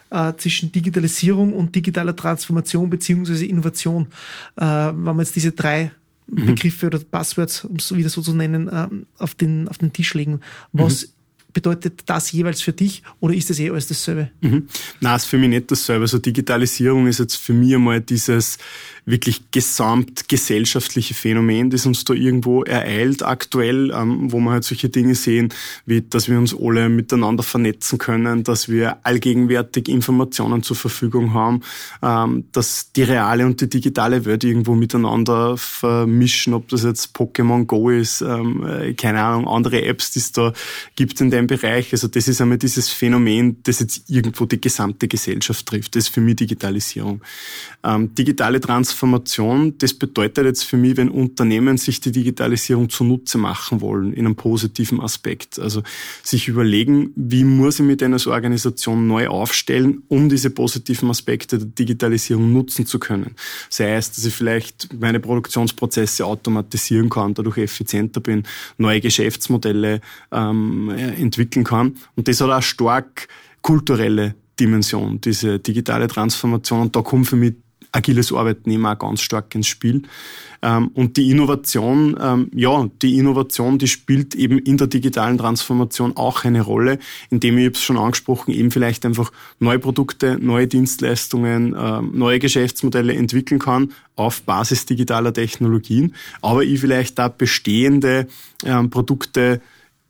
äh, 0.10 0.34
zwischen 0.38 0.72
Digitalisierung 0.72 1.54
und 1.54 1.76
digitaler 1.76 2.16
Transformation 2.16 2.90
beziehungsweise 2.90 3.46
Innovation? 3.46 4.08
Äh, 4.56 4.66
wenn 4.66 5.16
wir 5.16 5.20
jetzt 5.20 5.36
diese 5.36 5.52
drei 5.52 5.92
mhm. 6.28 6.48
Begriffe 6.48 6.88
oder 6.88 7.00
Passwords, 7.00 7.64
um 7.64 7.76
es 7.76 7.96
wieder 7.96 8.10
so 8.10 8.22
zu 8.22 8.34
nennen, 8.34 8.68
äh, 8.68 8.88
auf, 9.20 9.36
den, 9.36 9.68
auf 9.68 9.78
den 9.78 9.94
Tisch 9.94 10.14
legen. 10.16 10.42
Was 10.74 11.04
mhm 11.04 11.21
bedeutet 11.54 12.04
das 12.06 12.32
jeweils 12.32 12.62
für 12.62 12.74
dich 12.74 13.04
oder 13.20 13.34
ist 13.34 13.50
das 13.50 13.60
eh 13.60 13.70
alles 13.70 13.88
dasselbe? 13.88 14.32
Mhm. 14.42 14.68
Nein, 15.00 15.16
ist 15.16 15.26
für 15.26 15.38
mich 15.38 15.50
nicht 15.50 15.72
dasselbe. 15.72 16.04
Also 16.04 16.18
Digitalisierung 16.18 17.08
ist 17.08 17.20
jetzt 17.20 17.36
für 17.36 17.54
mich 17.54 17.76
einmal 17.76 18.02
dieses 18.02 18.58
wirklich 19.06 19.52
gesamtgesellschaftliche 19.52 21.14
Phänomen, 21.14 21.70
das 21.70 21.86
uns 21.86 22.06
da 22.06 22.14
irgendwo 22.14 22.64
ereilt 22.64 23.24
aktuell, 23.24 23.92
ähm, 23.92 24.32
wo 24.32 24.40
wir 24.40 24.52
halt 24.52 24.64
solche 24.64 24.90
Dinge 24.90 25.16
sehen, 25.16 25.50
wie 25.86 26.02
dass 26.02 26.30
wir 26.30 26.38
uns 26.38 26.56
alle 26.56 26.90
miteinander 26.90 27.44
vernetzen 27.44 27.98
können, 27.98 28.44
dass 28.44 28.70
wir 28.70 28.98
allgegenwärtig 29.04 29.90
Informationen 29.90 30.62
zur 30.62 30.76
Verfügung 30.76 31.34
haben, 31.34 31.62
ähm, 32.04 32.46
dass 32.52 32.92
die 32.92 33.04
reale 33.04 33.46
und 33.46 33.60
die 33.62 33.70
digitale 33.70 34.26
Welt 34.26 34.44
irgendwo 34.44 34.76
miteinander 34.76 35.58
vermischen, 35.58 36.54
ob 36.54 36.68
das 36.70 36.84
jetzt 36.84 37.16
Pokémon 37.16 37.66
Go 37.66 37.90
ist, 37.90 38.22
ähm, 38.22 38.66
äh, 38.66 38.94
keine 38.94 39.22
Ahnung, 39.24 39.48
andere 39.48 39.84
Apps, 39.84 40.12
die 40.12 40.20
es 40.20 40.32
da 40.32 40.54
gibt 40.96 41.20
in 41.22 41.32
dem 41.32 41.41
Bereich. 41.48 41.92
Also 41.92 42.08
das 42.08 42.28
ist 42.28 42.42
einmal 42.42 42.58
dieses 42.58 42.90
Phänomen, 42.90 43.58
das 43.64 43.80
jetzt 43.80 44.10
irgendwo 44.10 44.46
die 44.46 44.60
gesamte 44.60 45.08
Gesellschaft 45.08 45.66
trifft. 45.66 45.96
Das 45.96 46.06
ist 46.06 46.14
für 46.14 46.22
mich 46.22 46.38
Digitalisierung. 46.38 47.22
Ähm, 47.84 48.14
digitale 48.16 48.60
Transformation, 48.60 49.78
das 49.78 49.94
bedeutet 49.94 50.46
jetzt 50.46 50.64
für 50.64 50.78
mich, 50.78 50.98
wenn 50.98 51.10
Unternehmen 51.10 51.78
sich 51.78 52.00
die 52.00 52.12
Digitalisierung 52.12 52.90
zunutze 52.90 53.38
machen 53.38 53.82
wollen, 53.82 54.14
in 54.14 54.26
einem 54.26 54.36
positiven 54.36 55.00
Aspekt. 55.02 55.60
Also 55.60 55.84
sich 56.24 56.48
überlegen, 56.48 57.12
wie 57.16 57.44
muss 57.44 57.80
ich 57.80 57.86
mit 57.86 58.04
einer 58.04 58.26
Organisation 58.28 59.08
neu 59.08 59.28
aufstellen, 59.28 60.04
um 60.08 60.30
diese 60.30 60.50
positiven 60.50 61.10
Aspekte 61.10 61.58
der 61.58 61.68
Digitalisierung 61.68 62.52
nutzen 62.52 62.86
zu 62.86 63.00
können. 63.00 63.36
Sei 63.70 63.96
es, 63.96 64.12
dass 64.12 64.26
ich 64.26 64.34
vielleicht 64.34 64.94
meine 65.00 65.20
Produktionsprozesse 65.20 66.26
automatisieren 66.26 67.10
kann, 67.10 67.34
dadurch 67.34 67.58
effizienter 67.58 68.22
bin, 68.22 68.44
neue 68.78 69.02
Geschäftsmodelle 69.02 70.02
ähm, 70.32 70.90
entwickeln 71.32 71.64
kann. 71.64 71.96
Und 72.16 72.28
das 72.28 72.42
hat 72.42 72.50
auch 72.50 72.62
stark 72.62 73.28
kulturelle 73.62 74.36
Dimension, 74.60 75.22
diese 75.22 75.60
digitale 75.60 76.08
Transformation. 76.08 76.82
Und 76.82 76.96
da 76.96 77.02
kommt 77.02 77.28
für 77.28 77.38
mich 77.38 77.56
agiles 77.92 78.32
Arbeiten 78.32 78.72
immer 78.72 78.96
ganz 78.96 79.22
stark 79.22 79.54
ins 79.56 79.68
Spiel. 79.68 80.04
Ähm, 80.62 80.90
und 80.94 81.18
die 81.18 81.30
Innovation, 81.30 82.16
ähm, 82.22 82.52
ja, 82.54 82.88
die 83.02 83.18
Innovation, 83.18 83.80
die 83.80 83.88
spielt 83.88 84.36
eben 84.36 84.60
in 84.60 84.78
der 84.78 84.88
digitalen 84.88 85.38
Transformation 85.38 86.16
auch 86.16 86.44
eine 86.46 86.62
Rolle, 86.62 87.00
indem 87.30 87.58
ich, 87.58 87.76
es 87.76 87.82
schon 87.82 87.98
angesprochen, 87.98 88.52
eben 88.52 88.72
vielleicht 88.72 89.06
einfach 89.06 89.32
neue 89.60 89.80
Produkte, 89.80 90.38
neue 90.40 90.68
Dienstleistungen, 90.68 91.76
ähm, 91.78 92.12
neue 92.14 92.40
Geschäftsmodelle 92.40 93.14
entwickeln 93.14 93.60
kann 93.60 93.92
auf 94.16 94.44
Basis 94.44 94.86
digitaler 94.86 95.34
Technologien, 95.34 96.16
aber 96.42 96.64
ich 96.64 96.80
vielleicht 96.80 97.18
da 97.18 97.28
bestehende 97.28 98.28
Produkte 98.92 99.60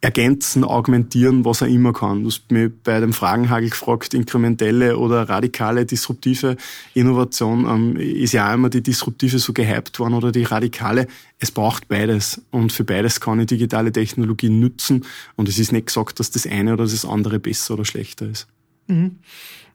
ergänzen, 0.01 0.63
augmentieren, 0.63 1.45
was 1.45 1.61
er 1.61 1.67
immer 1.67 1.93
kann. 1.93 2.23
Du 2.23 2.29
hast 2.29 2.51
mich 2.51 2.71
bei 2.83 2.99
dem 2.99 3.13
Fragenhagel 3.13 3.69
gefragt, 3.69 4.15
inkrementelle 4.15 4.97
oder 4.97 5.29
radikale, 5.29 5.85
disruptive 5.85 6.57
Innovation. 6.95 7.65
Ähm, 7.65 7.95
ist 7.97 8.33
ja 8.33 8.49
auch 8.49 8.55
immer 8.55 8.69
die 8.69 8.81
disruptive 8.81 9.37
so 9.37 9.53
gehypt 9.53 9.99
worden 9.99 10.15
oder 10.15 10.31
die 10.31 10.43
radikale. 10.43 11.07
Es 11.37 11.51
braucht 11.51 11.87
beides. 11.87 12.41
Und 12.49 12.71
für 12.71 12.83
beides 12.83 13.21
kann 13.21 13.39
ich 13.39 13.45
digitale 13.45 13.91
Technologien 13.91 14.59
nützen. 14.59 15.05
Und 15.35 15.47
es 15.47 15.59
ist 15.59 15.71
nicht 15.71 15.87
gesagt, 15.87 16.19
dass 16.19 16.31
das 16.31 16.47
eine 16.47 16.73
oder 16.73 16.83
das 16.83 17.05
andere 17.05 17.39
besser 17.39 17.75
oder 17.75 17.85
schlechter 17.85 18.27
ist. 18.27 18.47
Mhm. 18.87 19.19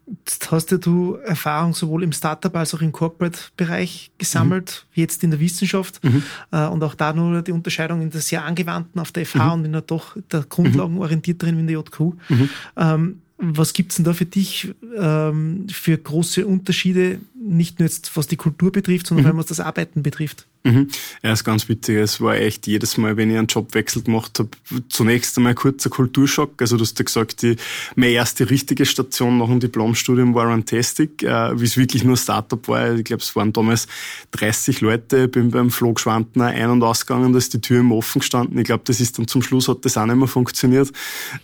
Jetzt 0.07 0.53
hast 0.53 0.71
ja 0.71 0.79
du 0.79 1.15
Erfahrung 1.15 1.75
sowohl 1.75 2.05
im 2.05 2.13
Startup 2.13 2.55
als 2.55 2.73
auch 2.75 2.81
im 2.81 2.93
Corporate-Bereich 2.93 4.13
gesammelt, 4.19 4.87
mhm. 4.87 4.95
wie 4.95 5.01
jetzt 5.01 5.25
in 5.25 5.31
der 5.31 5.41
Wissenschaft. 5.41 6.03
Mhm. 6.05 6.23
Äh, 6.53 6.67
und 6.67 6.83
auch 6.85 6.95
da 6.95 7.13
nur 7.13 7.43
die 7.43 7.53
Unterscheidung 7.53 8.03
in 8.03 8.11
der 8.11 8.21
sehr 8.21 8.45
angewandten 8.45 9.01
auf 9.01 9.11
der 9.11 9.27
FH 9.27 9.45
mhm. 9.45 9.53
und 9.53 9.65
in 9.65 9.73
der 9.73 9.81
doch 9.83 10.17
der 10.31 10.43
grundlagenorientierteren 10.43 11.59
in 11.59 11.67
der 11.67 11.77
JQ. 11.77 12.01
Mhm. 12.29 12.51
Ähm, 12.77 13.23
was 13.39 13.73
gibt's 13.73 13.97
denn 13.97 14.05
da 14.05 14.15
für 14.15 14.25
dich 14.25 14.75
ähm, 14.97 15.67
für 15.71 15.99
große 15.99 16.47
Unterschiede, 16.47 17.21
nicht 17.35 17.79
nur 17.79 17.87
jetzt 17.87 18.17
was 18.17 18.27
die 18.27 18.37
Kultur 18.37 18.73
betrifft, 18.73 19.09
sondern 19.09 19.35
mhm. 19.35 19.39
was 19.39 19.47
das 19.47 19.61
Arbeiten 19.61 20.03
betrifft? 20.03 20.47
Mhm. 20.67 20.89
Ja, 21.23 21.33
ist 21.33 21.45
ganz 21.45 21.69
witzig. 21.69 21.97
Es 21.97 22.21
war 22.21 22.35
echt 22.35 22.67
jedes 22.67 22.97
Mal, 22.97 23.17
wenn 23.17 23.31
ich 23.31 23.39
einen 23.39 23.47
Jobwechsel 23.47 24.03
gemacht 24.03 24.41
habe, 24.41 24.49
zunächst 24.89 25.37
einmal 25.37 25.55
kurzer 25.55 25.91
Kulturschock. 25.91 26.61
Also 26.61 26.77
du 26.77 26.83
hast 26.83 26.99
ja 26.99 27.05
gesagt, 27.05 27.43
die, 27.43 27.55
meine 27.95 28.13
erste 28.13 28.51
richtige 28.51 28.85
Station 28.85 29.39
nach 29.39 29.47
dem 29.47 29.61
Diplomstudium 29.61 30.35
war 30.35 30.49
Rantastic, 30.49 31.23
äh, 31.23 31.61
wie 31.61 31.65
es 31.65 31.77
wirklich 31.77 32.03
nur 32.03 32.17
Startup 32.17 32.67
war. 32.67 32.95
Ich 32.97 33.05
glaube, 33.05 33.23
es 33.23 33.37
waren 33.37 33.53
damals 33.53 33.87
30 34.33 34.81
Leute, 34.81 35.29
bin 35.29 35.53
beim 35.53 35.71
Flogschwantner 35.71 36.47
ein- 36.47 36.71
und 36.71 36.83
ausgegangen, 36.83 37.33
da 37.33 37.39
ist 37.39 37.55
die 37.55 37.61
Tür 37.61 37.79
im 37.79 37.93
Offen 37.93 38.19
gestanden. 38.19 38.59
Ich 38.59 38.65
glaube, 38.65 38.83
das 38.87 39.01
ist 39.01 39.19
dann 39.19 39.29
zum 39.29 39.43
Schluss 39.43 39.69
hat 39.69 39.85
das 39.85 39.97
auch 39.97 40.07
nicht 40.07 40.17
mehr 40.17 40.27
funktioniert. 40.27 40.91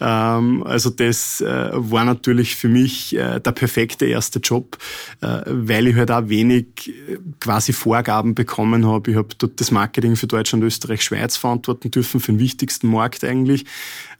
Ähm, 0.00 0.64
also 0.64 0.90
das 0.90 1.40
äh, 1.40 1.70
war 1.72 2.04
natürlich 2.04 2.56
für 2.56 2.68
mich 2.68 3.14
äh, 3.14 3.38
der 3.38 3.52
perfekte 3.52 4.06
erste 4.06 4.40
Job, 4.40 4.78
äh, 5.20 5.42
weil 5.46 5.86
ich 5.86 5.94
halt 5.94 6.10
auch 6.10 6.28
wenig 6.28 6.88
äh, 6.88 7.18
quasi 7.38 7.72
Vorgaben 7.72 8.34
bekommen 8.34 8.84
habe 8.84 9.11
ich 9.12 9.18
habe 9.18 9.28
dort 9.36 9.60
das 9.60 9.70
Marketing 9.70 10.16
für 10.16 10.26
Deutschland, 10.26 10.64
Österreich, 10.64 11.02
Schweiz 11.02 11.36
verantworten 11.36 11.90
dürfen, 11.90 12.18
für 12.18 12.32
den 12.32 12.38
wichtigsten 12.38 12.88
Markt 12.88 13.24
eigentlich. 13.24 13.64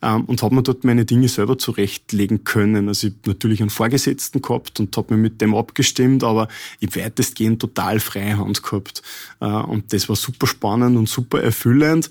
Ähm, 0.03 0.25
und 0.27 0.43
habe 0.43 0.55
mir 0.55 0.63
dort 0.63 0.85
meine 0.85 1.05
Dinge 1.05 1.29
selber 1.29 1.59
zurechtlegen 1.59 2.45
können. 2.45 2.89
Also 2.89 3.09
ich 3.09 3.15
habe 3.15 3.31
natürlich 3.31 3.61
einen 3.61 3.71
Vorgesetzten 3.71 4.43
gehabt 4.43 4.79
und 4.81 4.97
habe 4.97 5.15
mir 5.15 5.21
mit 5.21 5.41
dem 5.41 5.55
abgestimmt, 5.55 6.23
aber 6.25 6.49
ich 6.81 6.95
weitestgehend 6.95 7.61
total 7.61 8.01
freie 8.01 8.39
Hand 8.39 8.63
gehabt. 8.63 9.03
Äh, 9.41 9.47
und 9.47 9.93
das 9.93 10.09
war 10.09 10.17
super 10.17 10.47
spannend 10.47 10.97
und 10.97 11.09
super 11.09 11.43
erfüllend. 11.43 12.11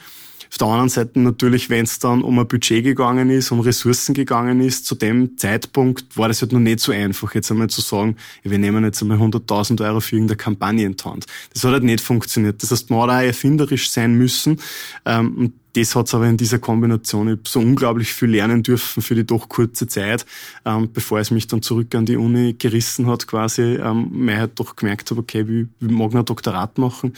Auf 0.51 0.57
der 0.57 0.67
anderen 0.67 0.89
Seite 0.89 1.17
natürlich, 1.17 1.69
wenn 1.69 1.85
es 1.85 1.99
dann 1.99 2.21
um 2.21 2.37
ein 2.37 2.47
Budget 2.47 2.83
gegangen 2.83 3.29
ist, 3.29 3.51
um 3.51 3.61
Ressourcen 3.61 4.13
gegangen 4.13 4.59
ist, 4.59 4.85
zu 4.85 4.95
dem 4.95 5.37
Zeitpunkt 5.37 6.17
war 6.17 6.27
das 6.27 6.41
halt 6.41 6.51
noch 6.51 6.59
nicht 6.59 6.81
so 6.81 6.91
einfach, 6.91 7.33
jetzt 7.33 7.49
einmal 7.51 7.69
zu 7.69 7.79
sagen, 7.79 8.17
wir 8.43 8.57
nehmen 8.57 8.83
jetzt 8.83 9.01
einmal 9.01 9.17
100.000 9.17 9.81
Euro 9.85 10.01
für 10.01 10.17
irgendeine 10.17 10.35
Kampagne 10.35 10.85
in 10.85 10.97
die 10.97 11.03
Hand. 11.05 11.25
Das 11.53 11.63
hat 11.63 11.71
halt 11.71 11.83
nicht 11.83 12.01
funktioniert. 12.01 12.61
Das 12.61 12.71
heißt, 12.71 12.89
man 12.89 13.01
hat 13.03 13.09
auch 13.11 13.25
erfinderisch 13.25 13.91
sein 13.91 14.15
müssen. 14.15 14.59
Ähm, 15.05 15.37
und 15.37 15.53
das 15.73 15.95
hat's 15.95 16.13
aber 16.13 16.27
in 16.27 16.37
dieser 16.37 16.59
Kombination. 16.59 17.29
Ich 17.29 17.39
so 17.49 17.59
unglaublich 17.59 18.13
viel 18.13 18.29
lernen 18.29 18.63
dürfen 18.63 19.01
für 19.01 19.15
die 19.15 19.25
doch 19.25 19.47
kurze 19.47 19.87
Zeit, 19.87 20.25
ähm, 20.65 20.91
bevor 20.91 21.19
es 21.19 21.31
mich 21.31 21.47
dann 21.47 21.61
zurück 21.61 21.93
an 21.95 22.05
die 22.05 22.17
Uni 22.17 22.53
gerissen 22.53 23.07
hat 23.07 23.27
quasi, 23.27 23.61
ähm, 23.61 24.09
mir 24.11 24.37
halt 24.37 24.59
doch 24.59 24.75
gemerkt 24.75 25.09
habe, 25.11 25.21
okay, 25.21 25.47
wie, 25.47 25.67
wie 25.79 25.93
mag 25.93 26.13
man 26.13 26.25
Doktorat 26.25 26.77
machen. 26.77 27.13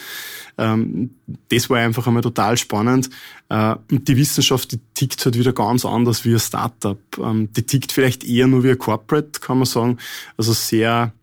Ähm, 0.58 1.12
das 1.50 1.70
war 1.70 1.80
einfach 1.80 2.06
einmal 2.08 2.22
total 2.24 2.58
spannend. 2.58 3.10
Äh, 3.50 3.76
die 3.90 4.18
Wissenschaft, 4.18 4.72
die 4.72 4.80
tickt 4.94 5.24
halt 5.26 5.38
wieder 5.38 5.54
ganz 5.54 5.86
anders 5.86 6.26
wie 6.26 6.34
ein 6.34 6.40
Startup. 6.40 7.00
Ähm, 7.20 7.50
die 7.54 7.64
tickt 7.64 7.92
vielleicht 7.92 8.24
eher 8.24 8.48
nur 8.48 8.64
wie 8.64 8.72
ein 8.72 8.78
Corporate, 8.78 9.40
kann 9.40 9.58
man 9.58 9.66
sagen. 9.66 9.98
Also 10.38 10.54
sehr 10.54 11.14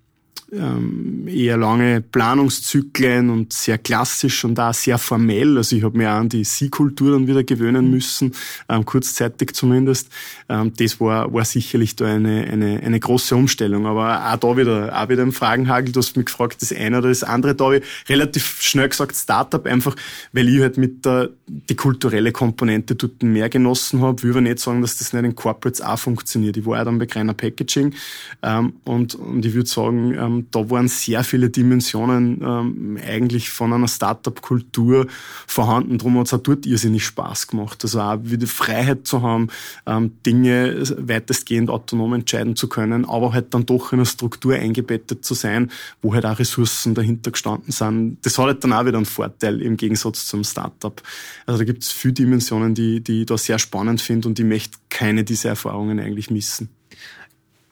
ähm, 0.52 1.28
eher 1.28 1.56
lange 1.56 2.00
Planungszyklen 2.00 3.30
und 3.30 3.52
sehr 3.52 3.78
klassisch 3.78 4.44
und 4.44 4.58
auch 4.58 4.74
sehr 4.74 4.98
formell. 4.98 5.56
Also 5.56 5.76
ich 5.76 5.84
habe 5.84 5.96
mir 5.96 6.10
auch 6.10 6.16
an 6.16 6.28
die 6.28 6.44
Sie-Kultur 6.44 7.12
dann 7.12 7.26
wieder 7.26 7.44
gewöhnen 7.44 7.86
mhm. 7.86 7.90
müssen, 7.92 8.32
ähm, 8.68 8.84
kurzzeitig 8.84 9.54
zumindest. 9.54 10.08
Ähm, 10.48 10.72
das 10.76 11.00
war, 11.00 11.32
war 11.32 11.44
sicherlich 11.44 11.96
da 11.96 12.06
eine, 12.06 12.44
eine, 12.44 12.80
eine 12.80 13.00
große 13.00 13.36
Umstellung. 13.36 13.86
Aber 13.86 14.32
auch 14.32 14.36
da 14.36 14.56
wieder, 14.56 15.00
auch 15.00 15.08
wieder 15.08 15.22
im 15.22 15.32
Fragenhagel, 15.32 15.92
du 15.92 16.00
hast 16.00 16.16
mich 16.16 16.26
gefragt, 16.26 16.62
das 16.62 16.72
eine 16.72 16.98
oder 16.98 17.08
das 17.08 17.22
andere. 17.22 17.54
Da 17.54 17.66
habe 17.66 17.78
ich 17.78 17.84
relativ 18.08 18.60
schnell 18.60 18.88
gesagt 18.88 19.16
Startup, 19.16 19.64
einfach 19.66 19.94
weil 20.32 20.48
ich 20.48 20.60
halt 20.60 20.78
mit 20.78 21.04
der 21.04 21.30
die 21.46 21.74
kulturelle 21.76 22.32
Komponente 22.32 22.94
dort 22.94 23.22
mehr 23.22 23.48
genossen 23.48 24.00
habe. 24.00 24.16
Ich 24.18 24.24
will 24.24 24.30
aber 24.32 24.40
nicht 24.40 24.58
sagen, 24.58 24.82
dass 24.82 24.98
das 24.98 25.12
nicht 25.12 25.24
in 25.24 25.34
Corporates 25.34 25.80
auch 25.80 25.98
funktioniert. 25.98 26.56
Ich 26.56 26.66
war 26.66 26.78
ja 26.78 26.84
dann 26.84 26.98
bei 26.98 27.06
Greiner 27.06 27.34
Packaging 27.34 27.94
ähm, 28.42 28.74
und, 28.84 29.14
und 29.14 29.44
ich 29.44 29.54
würde 29.54 29.68
sagen, 29.68 30.14
ähm, 30.14 30.39
da 30.50 30.70
waren 30.70 30.88
sehr 30.88 31.24
viele 31.24 31.50
Dimensionen 31.50 32.40
ähm, 32.42 32.98
eigentlich 33.06 33.50
von 33.50 33.72
einer 33.72 33.88
Startup-Kultur 33.88 35.06
vorhanden. 35.46 35.98
Darum 35.98 36.18
hat 36.18 36.26
es 36.26 36.34
auch 36.34 36.38
dort 36.42 36.66
irrsinnig 36.66 37.04
Spaß 37.04 37.48
gemacht. 37.48 37.82
Also 37.82 38.00
auch 38.00 38.18
wieder 38.22 38.46
Freiheit 38.46 39.06
zu 39.06 39.22
haben, 39.22 39.48
ähm, 39.86 40.12
Dinge 40.24 40.82
weitestgehend 40.98 41.70
autonom 41.70 42.14
entscheiden 42.14 42.56
zu 42.56 42.68
können, 42.68 43.04
aber 43.04 43.32
halt 43.32 43.54
dann 43.54 43.66
doch 43.66 43.92
in 43.92 43.98
einer 43.98 44.06
Struktur 44.06 44.54
eingebettet 44.54 45.24
zu 45.24 45.34
sein, 45.34 45.70
wo 46.02 46.14
halt 46.14 46.26
auch 46.26 46.38
Ressourcen 46.38 46.94
dahinter 46.94 47.30
gestanden 47.30 47.72
sind. 47.72 48.18
Das 48.22 48.38
hat 48.38 48.46
halt 48.46 48.64
dann 48.64 48.72
auch 48.72 48.86
wieder 48.86 48.96
einen 48.96 49.06
Vorteil 49.06 49.60
im 49.62 49.76
Gegensatz 49.76 50.26
zum 50.26 50.44
Startup. 50.44 51.00
Also 51.46 51.58
da 51.58 51.64
gibt 51.64 51.82
es 51.82 51.92
viele 51.92 52.14
Dimensionen, 52.14 52.74
die, 52.74 53.00
die 53.00 53.20
ich 53.20 53.26
da 53.26 53.36
sehr 53.38 53.58
spannend 53.58 54.00
finde 54.00 54.28
und 54.28 54.38
ich 54.38 54.44
möchte 54.44 54.78
keine 54.88 55.24
dieser 55.24 55.50
Erfahrungen 55.50 56.00
eigentlich 56.00 56.30
missen. 56.30 56.68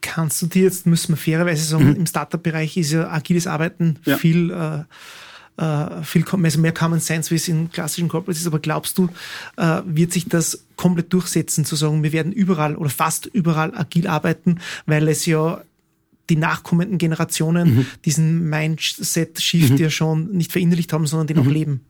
Kannst 0.00 0.40
du 0.42 0.46
dir 0.46 0.62
jetzt, 0.62 0.86
müssen 0.86 1.10
wir 1.10 1.16
fairerweise 1.16 1.64
sagen, 1.64 1.90
mhm. 1.90 1.96
im 1.96 2.06
Startup-Bereich 2.06 2.76
ist 2.76 2.92
ja 2.92 3.10
agiles 3.10 3.46
Arbeiten 3.46 3.98
ja. 4.04 4.16
viel, 4.16 4.50
äh, 4.50 4.84
äh 5.62 6.02
viel 6.02 6.24
also 6.24 6.60
mehr 6.60 6.72
Common 6.72 7.00
Sense, 7.00 7.30
wie 7.30 7.36
es 7.36 7.48
in 7.48 7.70
klassischen 7.70 8.08
Corporates 8.08 8.40
ist. 8.40 8.46
Aber 8.46 8.60
glaubst 8.60 8.96
du, 8.98 9.08
äh, 9.56 9.80
wird 9.84 10.12
sich 10.12 10.28
das 10.28 10.64
komplett 10.76 11.12
durchsetzen, 11.12 11.64
zu 11.64 11.74
sagen, 11.74 12.02
wir 12.02 12.12
werden 12.12 12.32
überall 12.32 12.76
oder 12.76 12.90
fast 12.90 13.26
überall 13.26 13.76
agil 13.76 14.06
arbeiten, 14.06 14.60
weil 14.86 15.08
es 15.08 15.26
ja 15.26 15.62
die 16.30 16.36
nachkommenden 16.36 16.98
Generationen 16.98 17.76
mhm. 17.76 17.86
diesen 18.04 18.48
Mindset-Shift 18.48 19.70
mhm. 19.70 19.76
ja 19.76 19.90
schon 19.90 20.30
nicht 20.32 20.52
verinnerlicht 20.52 20.92
haben, 20.92 21.06
sondern 21.06 21.26
den 21.26 21.38
mhm. 21.38 21.42
auch 21.42 21.52
leben. 21.52 21.80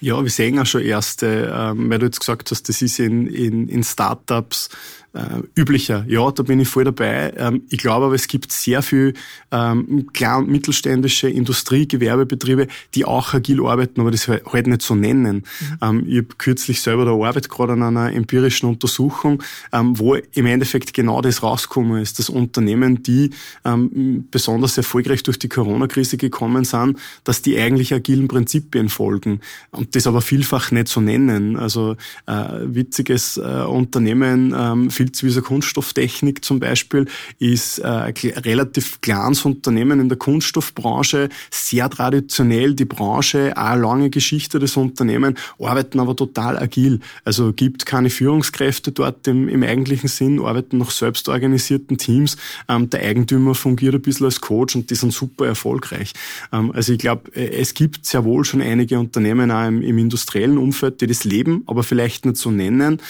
Ja, 0.00 0.22
wir 0.22 0.30
sehen 0.30 0.58
auch 0.58 0.66
schon 0.66 0.82
erste, 0.82 1.52
ähm, 1.54 1.90
weil 1.90 1.98
du 1.98 2.06
jetzt 2.06 2.20
gesagt 2.20 2.50
hast, 2.50 2.68
das 2.68 2.82
ist 2.82 2.98
in, 2.98 3.26
in, 3.26 3.68
in 3.68 3.82
Startups 3.82 4.70
äh, 5.12 5.42
üblicher. 5.54 6.04
Ja, 6.08 6.30
da 6.30 6.42
bin 6.42 6.60
ich 6.60 6.68
voll 6.68 6.84
dabei. 6.84 7.32
Ähm, 7.36 7.62
ich 7.68 7.78
glaube 7.78 8.06
aber, 8.06 8.14
es 8.14 8.28
gibt 8.28 8.52
sehr 8.52 8.82
viel 8.82 9.14
ähm, 9.50 10.08
klein- 10.12 10.44
und 10.44 10.50
mittelständische 10.50 11.28
Industrie, 11.28 11.88
Gewerbebetriebe, 11.88 12.68
die 12.94 13.04
auch 13.04 13.34
agil 13.34 13.64
arbeiten, 13.64 14.00
aber 14.00 14.10
das 14.10 14.28
halt 14.28 14.66
nicht 14.66 14.82
so 14.82 14.94
nennen. 14.94 15.36
Mhm. 15.60 15.78
Ähm, 15.82 16.04
ich 16.06 16.18
habe 16.18 16.28
kürzlich 16.38 16.80
selber 16.80 17.04
da 17.04 17.10
Arbeit 17.12 17.48
gerade 17.48 17.72
an 17.72 17.82
einer 17.82 18.12
empirischen 18.12 18.68
Untersuchung, 18.68 19.42
ähm, 19.72 19.98
wo 19.98 20.14
im 20.14 20.46
Endeffekt 20.46 20.94
genau 20.94 21.20
das 21.20 21.42
rausgekommen 21.42 22.00
ist, 22.00 22.18
dass 22.18 22.28
Unternehmen, 22.28 23.02
die 23.02 23.30
ähm, 23.64 24.28
besonders 24.30 24.76
erfolgreich 24.76 25.22
durch 25.22 25.38
die 25.38 25.48
Corona-Krise 25.48 26.16
gekommen 26.16 26.64
sind, 26.64 26.98
dass 27.24 27.42
die 27.42 27.58
eigentlich 27.58 27.92
agilen 27.92 28.28
Prinzipien 28.28 28.88
folgen 28.88 29.40
und 29.70 29.96
das 29.96 30.06
aber 30.06 30.20
vielfach 30.20 30.70
nicht 30.70 30.88
so 30.88 31.00
nennen. 31.00 31.56
Also 31.56 31.96
äh, 32.26 32.32
witziges 32.62 33.36
äh, 33.36 33.40
Unternehmen, 33.40 34.54
ähm, 34.56 34.90
Filzwieser 35.00 35.40
Kunststofftechnik 35.40 36.44
zum 36.44 36.60
Beispiel 36.60 37.06
ist 37.38 37.82
ein 37.82 38.14
äh, 38.14 38.38
relativ 38.40 39.00
kleines 39.00 39.46
Unternehmen 39.46 39.98
in 39.98 40.10
der 40.10 40.18
Kunststoffbranche, 40.18 41.30
sehr 41.50 41.88
traditionell 41.88 42.74
die 42.74 42.84
Branche, 42.84 43.54
auch 43.56 43.62
eine 43.62 43.80
lange 43.80 44.10
Geschichte 44.10 44.58
des 44.58 44.76
Unternehmens, 44.76 45.40
arbeiten 45.58 46.00
aber 46.00 46.14
total 46.14 46.58
agil. 46.58 47.00
Also 47.24 47.54
gibt 47.54 47.86
keine 47.86 48.10
Führungskräfte 48.10 48.92
dort 48.92 49.26
im, 49.26 49.48
im 49.48 49.62
eigentlichen 49.62 50.08
Sinn, 50.08 50.38
arbeiten 50.38 50.76
noch 50.76 50.90
selbstorganisierten 50.90 51.96
Teams. 51.96 52.36
Ähm, 52.68 52.90
der 52.90 53.00
Eigentümer 53.00 53.54
fungiert 53.54 53.94
ein 53.94 54.02
bisschen 54.02 54.26
als 54.26 54.42
Coach 54.42 54.76
und 54.76 54.90
die 54.90 54.96
sind 54.96 55.14
super 55.14 55.46
erfolgreich. 55.46 56.12
Ähm, 56.52 56.72
also 56.72 56.92
ich 56.92 56.98
glaube, 56.98 57.34
äh, 57.34 57.56
es 57.58 57.72
gibt 57.72 58.04
sehr 58.04 58.24
wohl 58.24 58.44
schon 58.44 58.60
einige 58.60 58.98
Unternehmen 58.98 59.50
auch 59.50 59.66
im, 59.66 59.80
im 59.80 59.96
industriellen 59.96 60.58
Umfeld, 60.58 61.00
die 61.00 61.06
das 61.06 61.24
leben, 61.24 61.62
aber 61.66 61.84
vielleicht 61.84 62.26
nicht 62.26 62.36
so 62.36 62.50
nennen. 62.50 63.00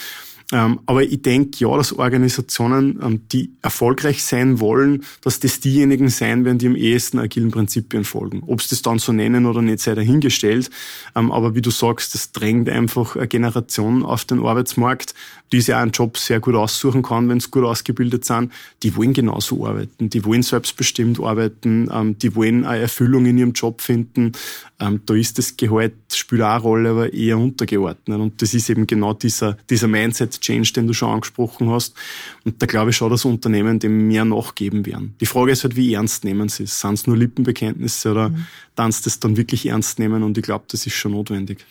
Ähm, 0.51 0.79
aber 0.85 1.03
ich 1.03 1.21
denke 1.21 1.57
ja, 1.59 1.75
dass 1.77 1.93
Organisationen, 1.93 2.99
ähm, 3.01 3.21
die 3.31 3.51
erfolgreich 3.61 4.23
sein 4.23 4.59
wollen, 4.59 5.03
dass 5.21 5.39
das 5.39 5.61
diejenigen 5.61 6.09
sein 6.09 6.43
werden, 6.43 6.57
die 6.57 6.67
am 6.67 6.75
ehesten 6.75 7.19
agilen 7.19 7.51
Prinzipien 7.51 8.03
folgen. 8.03 8.43
Ob 8.47 8.61
sie 8.61 8.69
das 8.69 8.81
dann 8.81 8.99
so 8.99 9.13
nennen 9.13 9.45
oder 9.45 9.61
nicht, 9.61 9.79
sei 9.79 9.95
dahingestellt. 9.95 10.69
Ähm, 11.15 11.31
aber 11.31 11.55
wie 11.55 11.61
du 11.61 11.71
sagst, 11.71 12.13
das 12.15 12.31
drängt 12.33 12.67
einfach 12.69 13.15
eine 13.15 13.27
Generation 13.27 14.03
auf 14.03 14.25
den 14.25 14.45
Arbeitsmarkt, 14.45 15.13
die 15.51 15.61
sich 15.61 15.73
einen 15.73 15.91
Job 15.91 16.17
sehr 16.17 16.39
gut 16.39 16.55
aussuchen 16.55 17.01
kann, 17.01 17.29
wenn 17.29 17.39
sie 17.39 17.49
gut 17.49 17.63
ausgebildet 17.63 18.25
sind. 18.25 18.51
Die 18.83 18.95
wollen 18.95 19.13
genauso 19.13 19.65
arbeiten. 19.65 20.09
Die 20.09 20.23
wollen 20.25 20.43
selbstbestimmt 20.43 21.19
arbeiten. 21.19 22.15
Die 22.21 22.35
wollen 22.35 22.65
eine 22.65 22.83
Erfüllung 22.83 23.25
in 23.25 23.37
ihrem 23.37 23.51
Job 23.51 23.81
finden. 23.81 24.31
Da 24.77 25.13
ist 25.13 25.37
das 25.37 25.57
Gehalt, 25.57 25.93
spielt 26.13 26.41
auch 26.41 26.51
eine 26.51 26.61
Rolle, 26.61 26.89
aber 26.91 27.13
eher 27.13 27.37
untergeordnet. 27.37 28.19
Und 28.19 28.41
das 28.41 28.53
ist 28.53 28.69
eben 28.69 28.87
genau 28.87 29.13
dieser, 29.13 29.57
dieser 29.69 29.89
Mindset, 29.89 30.40
Change, 30.41 30.73
den 30.73 30.87
du 30.87 30.93
schon 30.93 31.09
angesprochen 31.09 31.69
hast. 31.69 31.95
Und 32.43 32.61
da 32.61 32.65
glaube 32.65 32.89
ich 32.89 32.97
schon, 32.97 33.09
dass 33.09 33.25
Unternehmen 33.25 33.79
dem 33.79 34.07
mehr 34.07 34.25
nachgeben 34.25 34.85
werden. 34.85 35.15
Die 35.21 35.25
Frage 35.25 35.51
ist 35.51 35.63
halt, 35.63 35.75
wie 35.75 35.93
ernst 35.93 36.23
nehmen 36.23 36.49
sie 36.49 36.63
es? 36.63 36.79
Sind 36.79 36.93
es 36.93 37.07
nur 37.07 37.15
Lippenbekenntnisse 37.17 38.11
oder 38.11 38.29
mhm. 38.29 38.45
das 38.75 39.19
dann 39.19 39.37
wirklich 39.37 39.67
ernst 39.67 39.99
nehmen? 39.99 40.23
Und 40.23 40.37
ich 40.37 40.43
glaube, 40.43 40.65
das 40.67 40.85
ist 40.85 40.93
schon 40.93 41.13
notwendig. 41.13 41.65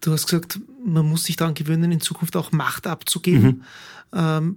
Du 0.00 0.12
hast 0.12 0.26
gesagt, 0.26 0.60
man 0.84 1.08
muss 1.08 1.24
sich 1.24 1.36
daran 1.36 1.54
gewöhnen, 1.54 1.90
in 1.90 2.00
Zukunft 2.00 2.36
auch 2.36 2.52
Macht 2.52 2.86
abzugeben. 2.86 3.42
Mhm. 3.42 3.62
Ähm, 4.12 4.56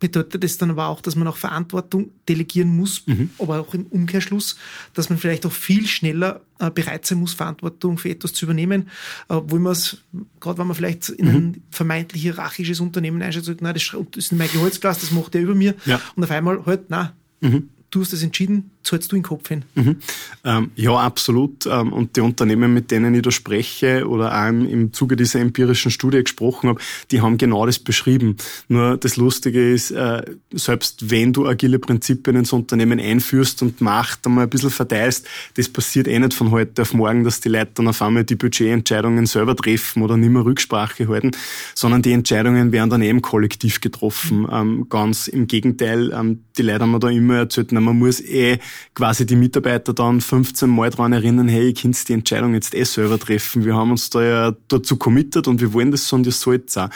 bedeutet 0.00 0.42
es 0.42 0.58
dann 0.58 0.70
aber 0.70 0.88
auch, 0.88 1.00
dass 1.00 1.14
man 1.14 1.28
auch 1.28 1.36
Verantwortung 1.36 2.10
delegieren 2.28 2.74
muss, 2.74 3.06
mhm. 3.06 3.30
aber 3.38 3.60
auch 3.60 3.74
im 3.74 3.86
Umkehrschluss, 3.86 4.56
dass 4.94 5.10
man 5.10 5.18
vielleicht 5.18 5.46
auch 5.46 5.52
viel 5.52 5.86
schneller 5.86 6.40
äh, 6.58 6.70
bereit 6.70 7.06
sein 7.06 7.18
muss, 7.18 7.34
Verantwortung 7.34 7.98
für 7.98 8.08
etwas 8.08 8.32
zu 8.32 8.46
übernehmen, 8.46 8.88
äh, 9.28 9.34
obwohl 9.34 9.60
man 9.60 9.72
es, 9.72 9.98
gerade 10.40 10.58
wenn 10.58 10.66
man 10.66 10.76
vielleicht 10.76 11.10
in 11.10 11.28
mhm. 11.28 11.36
ein 11.36 11.62
vermeintlich 11.70 12.22
hierarchisches 12.22 12.80
Unternehmen 12.80 13.22
einstellt, 13.22 13.44
sagt, 13.44 13.62
nein, 13.62 13.74
das 13.74 13.94
ist 14.16 14.32
mein 14.32 14.50
Gehaltsglas, 14.50 15.00
das 15.00 15.12
macht 15.12 15.34
der 15.34 15.42
über 15.42 15.54
mir. 15.54 15.74
Ja. 15.84 16.00
Und 16.16 16.24
auf 16.24 16.30
einmal 16.30 16.64
halt, 16.64 16.88
nein, 16.90 17.10
mhm. 17.40 17.68
du 17.90 18.00
hast 18.00 18.12
das 18.12 18.22
entschieden, 18.22 18.70
zahlst 18.82 19.12
du 19.12 19.16
in 19.16 19.22
den 19.22 19.28
Kopf 19.28 19.48
hin. 19.48 19.64
Mhm. 19.74 19.96
Ähm, 20.44 20.70
ja, 20.74 20.94
absolut. 20.94 21.66
Ähm, 21.66 21.92
und 21.92 22.16
die 22.16 22.20
Unternehmen, 22.20 22.72
mit 22.72 22.90
denen 22.90 23.14
ich 23.14 23.22
da 23.22 23.30
spreche 23.30 24.08
oder 24.08 24.34
auch 24.34 24.48
im 24.48 24.92
Zuge 24.92 25.16
dieser 25.16 25.40
empirischen 25.40 25.90
Studie 25.90 26.22
gesprochen 26.22 26.70
habe, 26.70 26.80
die 27.10 27.20
haben 27.20 27.36
genau 27.36 27.66
das 27.66 27.78
beschrieben. 27.78 28.36
Nur 28.68 28.96
das 28.96 29.16
Lustige 29.16 29.72
ist, 29.72 29.90
äh, 29.90 30.22
selbst 30.52 31.10
wenn 31.10 31.32
du 31.32 31.46
agile 31.46 31.78
Prinzipien 31.78 32.36
ins 32.36 32.52
Unternehmen 32.52 32.98
einführst 32.98 33.62
und 33.62 33.80
Macht 33.80 34.26
einmal 34.26 34.44
ein 34.44 34.50
bisschen 34.50 34.70
verteilst, 34.70 35.26
das 35.54 35.68
passiert 35.68 36.08
eh 36.08 36.18
nicht 36.18 36.34
von 36.34 36.50
heute 36.50 36.82
auf 36.82 36.94
morgen, 36.94 37.24
dass 37.24 37.40
die 37.40 37.48
Leute 37.48 37.72
dann 37.74 37.88
auf 37.88 38.00
einmal 38.00 38.24
die 38.24 38.36
Budgetentscheidungen 38.36 39.26
selber 39.26 39.56
treffen 39.56 40.02
oder 40.02 40.16
nicht 40.16 40.30
mehr 40.30 40.44
Rücksprache 40.44 41.08
halten, 41.08 41.32
sondern 41.74 42.02
die 42.02 42.12
Entscheidungen 42.12 42.72
werden 42.72 42.90
dann 42.90 43.02
eben 43.02 43.20
kollektiv 43.20 43.80
getroffen. 43.80 44.46
Ähm, 44.50 44.86
ganz 44.88 45.28
im 45.28 45.46
Gegenteil, 45.46 46.12
ähm, 46.12 46.44
die 46.56 46.62
Leute 46.62 46.80
haben 46.80 46.92
mir 46.92 47.00
da 47.00 47.08
immer 47.08 47.36
erzählt, 47.38 47.72
na, 47.72 47.80
man 47.80 47.98
muss 47.98 48.20
eh 48.20 48.58
quasi 48.94 49.26
die 49.26 49.36
Mitarbeiter 49.36 49.92
dann 49.92 50.20
15 50.20 50.68
Mal 50.68 50.90
daran 50.90 51.12
erinnern, 51.12 51.48
hey, 51.48 51.68
ihr 51.68 51.74
könnt 51.74 52.08
die 52.08 52.12
Entscheidung 52.12 52.54
jetzt 52.54 52.74
eh 52.74 52.84
selber 52.84 53.18
treffen. 53.18 53.64
Wir 53.64 53.74
haben 53.74 53.90
uns 53.90 54.10
da 54.10 54.22
ja 54.22 54.56
dazu 54.68 54.96
committed 54.96 55.48
und 55.48 55.60
wir 55.60 55.72
wollen 55.72 55.90
das 55.90 56.08
so 56.08 56.16
und 56.16 56.26
ihr 56.26 56.32
sollt 56.32 56.76
auch. 56.76 56.88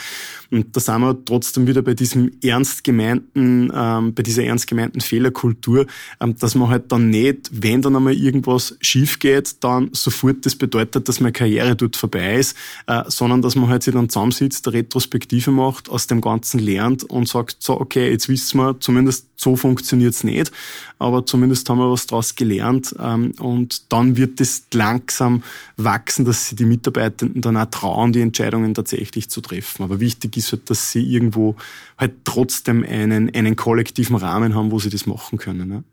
Und 0.51 0.75
da 0.75 0.79
sind 0.79 1.01
wir 1.01 1.25
trotzdem 1.25 1.67
wieder 1.67 1.81
bei 1.81 1.93
diesem 1.93 2.31
ernst 2.41 2.83
gemeinten, 2.83 3.71
ähm, 3.73 4.13
bei 4.13 4.23
dieser 4.23 4.43
ernst 4.43 4.67
gemeinten 4.67 5.01
Fehlerkultur, 5.01 5.85
ähm, 6.21 6.35
dass 6.37 6.55
man 6.55 6.69
halt 6.69 6.91
dann 6.91 7.09
nicht, 7.09 7.49
wenn 7.51 7.81
dann 7.81 7.95
einmal 7.95 8.13
irgendwas 8.13 8.77
schief 8.81 9.19
geht, 9.19 9.63
dann 9.63 9.89
sofort 9.93 10.45
das 10.45 10.55
bedeutet, 10.55 11.09
dass 11.09 11.19
meine 11.19 11.33
Karriere 11.33 11.75
dort 11.75 11.95
vorbei 11.95 12.35
ist, 12.35 12.55
äh, 12.87 13.03
sondern 13.07 13.41
dass 13.41 13.55
man 13.55 13.69
halt 13.69 13.83
sich 13.83 13.93
dann 13.93 14.09
zusammensitzt, 14.09 14.67
eine 14.67 14.77
Retrospektive 14.77 15.51
macht, 15.51 15.89
aus 15.89 16.07
dem 16.07 16.21
Ganzen 16.21 16.59
lernt 16.59 17.03
und 17.03 17.27
sagt, 17.27 17.57
so, 17.59 17.79
okay, 17.79 18.09
jetzt 18.09 18.29
wissen 18.29 18.59
wir, 18.59 18.79
zumindest 18.79 19.27
so 19.35 19.55
funktioniert's 19.55 20.23
nicht, 20.23 20.51
aber 20.99 21.25
zumindest 21.25 21.64
haben 21.69 21.79
wir 21.79 21.91
was 21.91 22.07
daraus 22.07 22.35
gelernt 22.35 22.95
ähm, 22.99 23.31
und 23.39 23.91
dann 23.91 24.17
wird 24.17 24.39
es 24.41 24.65
langsam 24.73 25.43
wachsen, 25.77 26.25
dass 26.25 26.49
sich 26.49 26.57
die 26.57 26.65
Mitarbeitenden 26.65 27.41
dann 27.41 27.57
auch 27.57 27.65
trauen, 27.65 28.13
die 28.13 28.21
Entscheidungen 28.21 28.73
tatsächlich 28.73 29.29
zu 29.29 29.41
treffen. 29.41 29.83
Aber 29.83 29.99
wichtig 29.99 30.37
ist 30.37 30.51
halt, 30.51 30.69
dass 30.69 30.91
sie 30.91 31.03
irgendwo 31.03 31.55
halt 31.97 32.13
trotzdem 32.23 32.83
einen, 32.83 33.33
einen 33.33 33.55
kollektiven 33.55 34.15
Rahmen 34.15 34.55
haben, 34.55 34.71
wo 34.71 34.79
sie 34.79 34.89
das 34.89 35.05
machen 35.05 35.37
können. 35.37 35.67
Ne? 35.67 35.83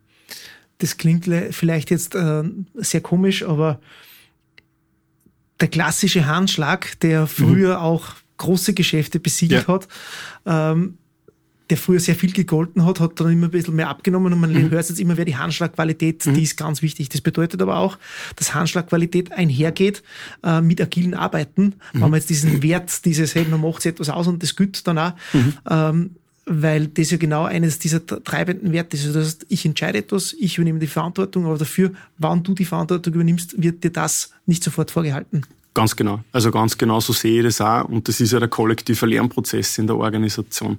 Das 0.79 0.97
klingt 0.97 1.29
vielleicht 1.51 1.91
jetzt 1.91 2.15
äh, 2.15 2.43
sehr 2.75 3.01
komisch, 3.01 3.45
aber 3.45 3.81
der 5.61 5.69
klassische 5.69 6.27
Handschlag, 6.27 6.99
der 7.01 7.27
früher 7.27 7.77
mhm. 7.77 7.83
auch 7.83 8.15
große 8.39 8.75
Geschäfte 8.75 9.21
besiegelt 9.21 9.69
ja. 9.69 9.75
hat, 9.75 9.89
ähm, 10.45 10.99
der 11.73 11.79
früher 11.79 12.01
sehr 12.01 12.15
viel 12.15 12.33
gegolten 12.33 12.85
hat, 12.85 13.01
hat 13.01 13.19
dann 13.19 13.33
immer 13.33 13.47
ein 13.47 13.51
bisschen 13.51 13.75
mehr 13.75 13.89
abgenommen 13.89 14.31
und 14.31 14.41
man 14.41 14.53
mhm. 14.53 14.71
hört 14.71 14.91
jetzt 14.91 15.01
immer 15.01 15.15
mehr 15.15 15.25
die 15.25 15.37
Handschlagqualität, 15.37 16.27
mhm. 16.27 16.35
die 16.35 16.43
ist 16.43 16.59
ganz 16.59 16.83
wichtig. 16.83 17.09
Das 17.09 17.23
bedeutet 17.23 17.63
aber 17.63 17.79
auch, 17.79 17.97
dass 18.37 18.53
Handschlagqualität 18.53 19.33
einhergeht 19.33 20.03
äh, 20.45 20.61
mit 20.61 20.83
agilen 20.83 21.15
Arbeiten. 21.15 21.63
Mhm. 21.63 21.73
Wenn 21.95 22.01
man 22.01 22.15
jetzt 22.15 22.29
diesen 22.29 22.63
Wert, 22.63 23.07
dieses, 23.07 23.35
hey, 23.35 23.47
man 23.51 23.63
macht 23.63 23.87
etwas 23.87 24.11
aus 24.11 24.27
und 24.27 24.43
das 24.43 24.55
gilt 24.55 24.87
dann 24.87 24.99
auch, 24.99 25.13
mhm. 25.33 25.55
ähm, 25.71 26.11
weil 26.45 26.89
das 26.89 27.11
ja 27.11 27.17
genau 27.17 27.45
eines 27.45 27.79
dieser 27.79 28.05
treibenden 28.05 28.73
Werte 28.73 28.99
ist. 28.99 29.07
Also 29.07 29.19
das 29.19 29.29
heißt, 29.29 29.47
ich 29.49 29.65
entscheide 29.65 29.97
etwas, 29.97 30.35
ich 30.39 30.59
übernehme 30.59 30.79
die 30.79 30.89
Verantwortung, 30.89 31.47
aber 31.47 31.57
dafür, 31.57 31.93
wann 32.19 32.43
du 32.43 32.53
die 32.53 32.67
Verantwortung 32.67 33.15
übernimmst, 33.15 33.63
wird 33.63 33.83
dir 33.83 33.93
das 33.93 34.33
nicht 34.45 34.63
sofort 34.63 34.91
vorgehalten. 34.91 35.47
Ganz 35.75 35.97
genau. 35.97 36.21
Also 36.33 36.51
ganz 36.51 36.77
genau 36.77 37.01
so 37.01 37.15
sehe 37.15 37.39
ich 37.39 37.45
das 37.45 37.63
auch. 37.63 37.87
Und 37.87 38.07
das 38.07 38.21
ist 38.21 38.33
ja 38.33 38.39
der 38.39 38.49
kollektive 38.49 39.07
Lernprozess 39.07 39.79
in 39.79 39.87
der 39.87 39.97
Organisation. 39.97 40.79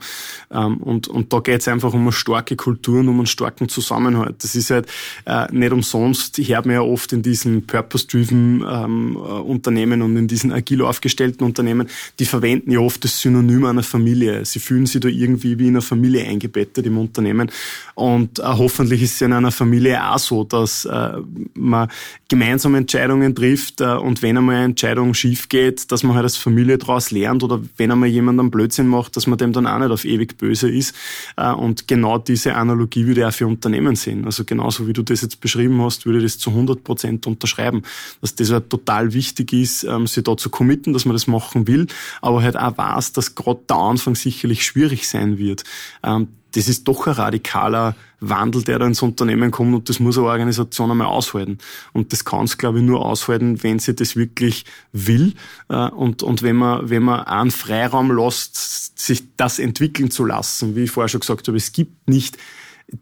Ähm, 0.52 0.78
und, 0.78 1.08
und 1.08 1.34
da 1.34 1.40
geht 1.40 1.62
es 1.62 1.68
einfach 1.68 1.94
um 1.94 2.02
eine 2.02 2.12
starke 2.12 2.56
Kultur 2.56 3.00
und 3.00 3.10
um 3.10 3.18
einen 3.18 3.26
starken 3.26 3.70
Zusammenhalt. 3.70 4.44
Das 4.44 4.54
ist 4.54 4.70
halt 4.70 4.88
äh, 5.26 5.48
nicht 5.52 5.72
umsonst. 5.72 6.38
Ich 6.38 6.54
habe 6.54 6.68
mir 6.68 6.74
ja 6.76 6.82
oft 6.82 7.12
in 7.12 7.24
diesen 7.24 7.66
Purpose-driven 7.66 8.64
ähm, 8.70 9.16
äh, 9.16 9.20
Unternehmen 9.20 10.04
und 10.04 10.16
in 10.16 10.28
diesen 10.28 10.52
agil 10.52 10.84
aufgestellten 10.84 11.44
Unternehmen, 11.44 11.90
die 12.20 12.26
verwenden 12.26 12.70
ja 12.70 12.80
oft 12.80 13.04
das 13.04 13.20
Synonym 13.20 13.66
einer 13.66 13.82
Familie. 13.82 14.46
Sie 14.46 14.60
fühlen 14.60 14.86
sich 14.86 15.02
da 15.02 15.08
irgendwie 15.08 15.58
wie 15.58 15.70
in 15.70 15.74
einer 15.74 15.82
Familie 15.82 16.24
eingebettet 16.28 16.86
im 16.86 17.00
Unternehmen. 17.00 17.50
Und 17.96 18.38
äh, 18.38 18.44
hoffentlich 18.44 19.02
ist 19.02 19.16
es 19.16 19.22
in 19.22 19.34
einer 19.34 19.52
Familie 19.52 20.08
auch 20.08 20.20
so, 20.20 20.44
dass 20.44 20.86
äh, 20.86 21.14
man 21.56 21.90
gemeinsam 22.30 22.76
Entscheidungen 22.76 23.34
trifft 23.34 23.82
äh, 23.82 23.86
und 23.86 24.22
wenn 24.22 24.38
einmal 24.38 24.58
eine 24.58 24.76
Entscheidung 24.84 25.14
schief 25.14 25.48
geht, 25.48 25.94
dass 25.94 26.04
man 26.04 26.16
halt 26.16 26.26
als 26.26 26.36
Familie 26.36 26.78
daraus 26.78 27.10
lernt 27.10 27.42
oder 27.42 27.62
wenn 27.78 27.90
einmal 27.90 28.10
jemand 28.10 28.38
einen 28.40 28.52
Blödsinn 28.52 28.88
macht, 28.88 29.16
dass 29.16 29.28
man 29.28 29.38
dem 29.38 29.54
dann 29.54 29.66
auch 29.66 29.80
nicht 29.80 29.92
auf 29.92 30.04
ewig 30.04 30.38
böse 30.38 30.70
ist. 30.70 30.94
Äh, 31.38 31.54
und 31.54 31.88
genau 31.88 32.18
diese 32.18 32.56
Analogie 32.56 33.08
würde 33.08 33.22
ich 33.22 33.28
auch 33.28 33.32
für 33.32 33.48
Unternehmen 33.48 33.96
sehen. 33.96 34.26
Also 34.26 34.44
genauso 34.44 34.86
wie 34.86 34.94
du 34.94 35.02
das 35.02 35.22
jetzt 35.22 35.40
beschrieben 35.40 35.82
hast, 35.82 36.06
würde 36.06 36.18
ich 36.18 36.26
das 36.26 36.38
zu 36.38 36.50
100 36.50 36.84
Prozent 36.84 37.26
unterschreiben, 37.28 37.84
dass 38.20 38.36
das 38.36 38.52
halt 38.52 38.70
total 38.70 39.14
wichtig 39.14 39.54
ist, 39.54 39.86
ähm, 39.86 40.06
sich 40.06 40.24
da 40.24 40.36
zu 40.36 40.50
committen, 40.50 40.92
dass 40.92 41.06
man 41.06 41.14
das 41.14 41.28
machen 41.28 41.66
will, 41.66 41.88
aber 42.22 42.44
halt 42.44 42.58
auch 42.58 42.78
weiß, 42.78 43.14
dass 43.14 43.36
gerade 43.36 43.62
der 43.70 43.78
Anfang 43.78 44.16
sicherlich 44.16 44.66
schwierig 44.66 45.08
sein 45.08 45.38
wird 45.38 45.64
ähm, 46.04 46.28
das 46.56 46.68
ist 46.68 46.88
doch 46.88 47.08
ein 47.08 47.14
radikaler 47.14 47.96
Wandel, 48.20 48.64
der 48.64 48.80
da 48.80 48.86
ins 48.86 49.02
Unternehmen 49.02 49.52
kommt 49.52 49.74
und 49.74 49.90
das 49.90 50.00
muss 50.00 50.18
eine 50.18 50.28
Organisation 50.28 50.92
einmal 50.92 51.08
aushalten. 51.08 51.58
Und 51.92 52.14
das 52.14 52.26
kann 52.26 52.46
es, 52.46 52.58
glaube 52.58 52.80
ich, 52.80 52.86
nur 52.86 53.06
aushalten, 53.06 53.64
wenn 53.64 53.80
sie 53.80 53.96
das 53.96 54.16
wirklich 54.16 54.66
will 54.92 55.34
äh, 55.70 55.90
und, 55.90 56.24
und 56.24 56.42
wenn 56.42 56.56
man, 56.56 56.90
wenn 56.90 57.04
man 57.04 57.22
einen 57.22 57.52
Freiraum 57.52 58.16
lässt, 58.16 58.98
sich 58.98 59.24
das 59.36 59.60
entwickeln 59.60 60.12
zu 60.12 60.26
lassen. 60.26 60.76
Wie 60.76 60.84
ich 60.84 60.92
vorher 60.92 61.10
schon 61.10 61.22
gesagt 61.22 61.48
habe, 61.48 61.58
es 61.58 61.74
gibt 61.74 62.08
nicht 62.08 62.38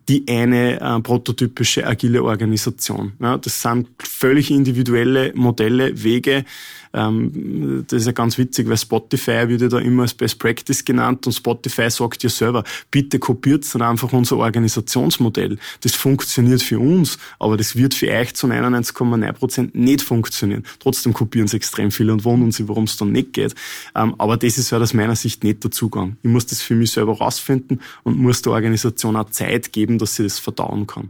die 0.08 0.26
eine 0.28 0.80
äh, 0.80 1.00
prototypische 1.02 1.86
agile 1.86 2.24
Organisation. 2.24 3.13
Ja, 3.20 3.38
das 3.38 3.62
sind 3.62 3.88
völlig 4.00 4.52
individuelle 4.52 5.34
Modelle, 5.36 6.04
Wege, 6.04 6.46
ähm, 6.94 7.86
das 7.88 8.02
ist 8.02 8.06
ja 8.06 8.12
ganz 8.12 8.38
witzig, 8.38 8.67
weil 8.67 8.78
Spotify 8.78 9.48
wird 9.48 9.62
ja 9.62 9.67
da 9.67 9.80
immer 9.80 10.04
als 10.04 10.13
Best 10.13 10.39
Practice 10.39 10.84
genannt 10.84 11.26
und 11.26 11.34
Spotify 11.34 11.89
sagt 11.89 12.24
ja 12.24 12.30
selber, 12.30 12.63
bitte 12.89 13.20
kopiert 13.20 13.65
dann 13.74 13.82
einfach 13.82 14.12
unser 14.13 14.38
Organisationsmodell. 14.38 15.58
Das 15.82 15.94
funktioniert 15.94 16.62
für 16.62 16.80
uns, 16.80 17.17
aber 17.39 17.58
das 17.58 17.76
wird 17.76 17.94
für 17.94 18.10
euch 18.12 18.34
zu 18.34 18.48
99,9 18.48 19.32
Prozent 19.34 19.76
nicht 19.76 20.02
funktionieren. 20.02 20.65
Trotzdem 20.80 21.13
kopieren 21.13 21.48
sie 21.48 21.58
extrem 21.58 21.91
viele 21.91 22.13
und 22.13 22.26
wundern 22.26 22.52
sich, 22.52 22.67
warum 22.67 22.86
es 22.86 22.98
dann 22.98 23.12
nicht 23.12 23.34
geht. 23.34 23.56
Ähm, 23.96 24.15
aber 24.17 24.38
das 24.38 24.58
ist 24.58 24.72
halt 24.72 24.84
aus 24.84 24.94
meiner 24.94 25.15
Sicht 25.15 25.44
nicht 25.44 25.63
der 25.63 25.72
Zugang. 25.72 26.17
Ich 26.24 26.30
muss 26.30 26.46
das 26.46 26.62
für 26.62 26.76
mich 26.76 26.91
selber 26.91 27.17
rausfinden 27.17 27.82
und 28.04 28.17
muss 28.17 28.41
der 28.41 28.54
Organisation 28.54 29.15
auch 29.15 29.30
Zeit 29.30 29.70
geben, 29.71 29.97
dass 29.97 30.15
sie 30.15 30.23
das 30.23 30.39
verdauen 30.39 30.88
kann. 30.88 31.10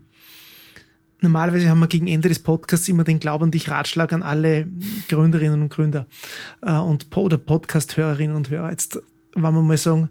Normalerweise 1.21 1.69
haben 1.69 1.79
wir 1.79 1.87
gegen 1.87 2.07
Ende 2.07 2.29
des 2.29 2.39
Podcasts 2.39 2.89
immer 2.89 3.03
den 3.03 3.19
Glaub 3.19 3.43
an 3.43 3.51
dich 3.51 3.69
Ratschlag 3.69 4.11
an 4.11 4.23
alle 4.23 4.67
Gründerinnen 5.07 5.61
und 5.61 5.69
Gründer 5.69 6.07
äh, 6.63 6.73
und 6.77 7.15
oder 7.15 7.37
Podcast-Hörerinnen 7.37 8.35
und 8.35 8.49
Hörer. 8.49 8.71
Jetzt, 8.71 8.99
wenn 9.35 9.53
wir 9.53 9.61
mal 9.61 9.77
sagen, 9.77 10.09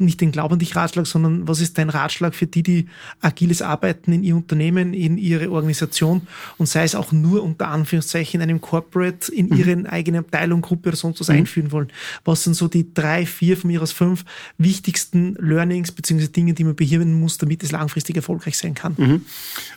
nicht 0.00 0.20
den 0.20 0.32
Glaub 0.32 0.52
an 0.52 0.58
dich 0.58 0.76
Ratschlag, 0.76 1.06
sondern 1.06 1.46
was 1.46 1.60
ist 1.60 1.78
dein 1.78 1.90
Ratschlag 1.90 2.34
für 2.34 2.46
die, 2.46 2.62
die 2.62 2.86
agiles 3.20 3.62
Arbeiten 3.62 4.12
in 4.12 4.22
ihr 4.22 4.36
Unternehmen, 4.36 4.94
in 4.94 5.18
ihre 5.18 5.50
Organisation 5.50 6.26
und 6.58 6.66
sei 6.66 6.84
es 6.84 6.94
auch 6.94 7.12
nur 7.12 7.42
unter 7.42 7.68
Anführungszeichen 7.68 8.40
in 8.40 8.48
einem 8.48 8.60
Corporate, 8.60 9.32
in 9.32 9.48
mhm. 9.48 9.56
ihren 9.56 9.86
eigenen 9.86 10.20
Abteilung, 10.20 10.62
Gruppe 10.62 10.90
oder 10.90 10.96
sonst 10.96 11.20
was 11.20 11.28
mhm. 11.28 11.36
einführen 11.36 11.72
wollen? 11.72 11.88
Was 12.24 12.44
sind 12.44 12.54
so 12.54 12.68
die 12.68 12.92
drei, 12.92 13.26
vier 13.26 13.56
von 13.56 13.70
mir 13.70 13.82
aus 13.82 13.92
fünf 13.92 14.24
wichtigsten 14.58 15.36
Learnings 15.40 15.92
bzw. 15.92 16.28
Dinge, 16.28 16.54
die 16.54 16.64
man 16.64 16.74
behirnen 16.74 17.18
muss, 17.18 17.38
damit 17.38 17.62
es 17.62 17.72
langfristig 17.72 18.16
erfolgreich 18.16 18.58
sein 18.58 18.74
kann? 18.74 18.94
Mhm. 18.96 19.24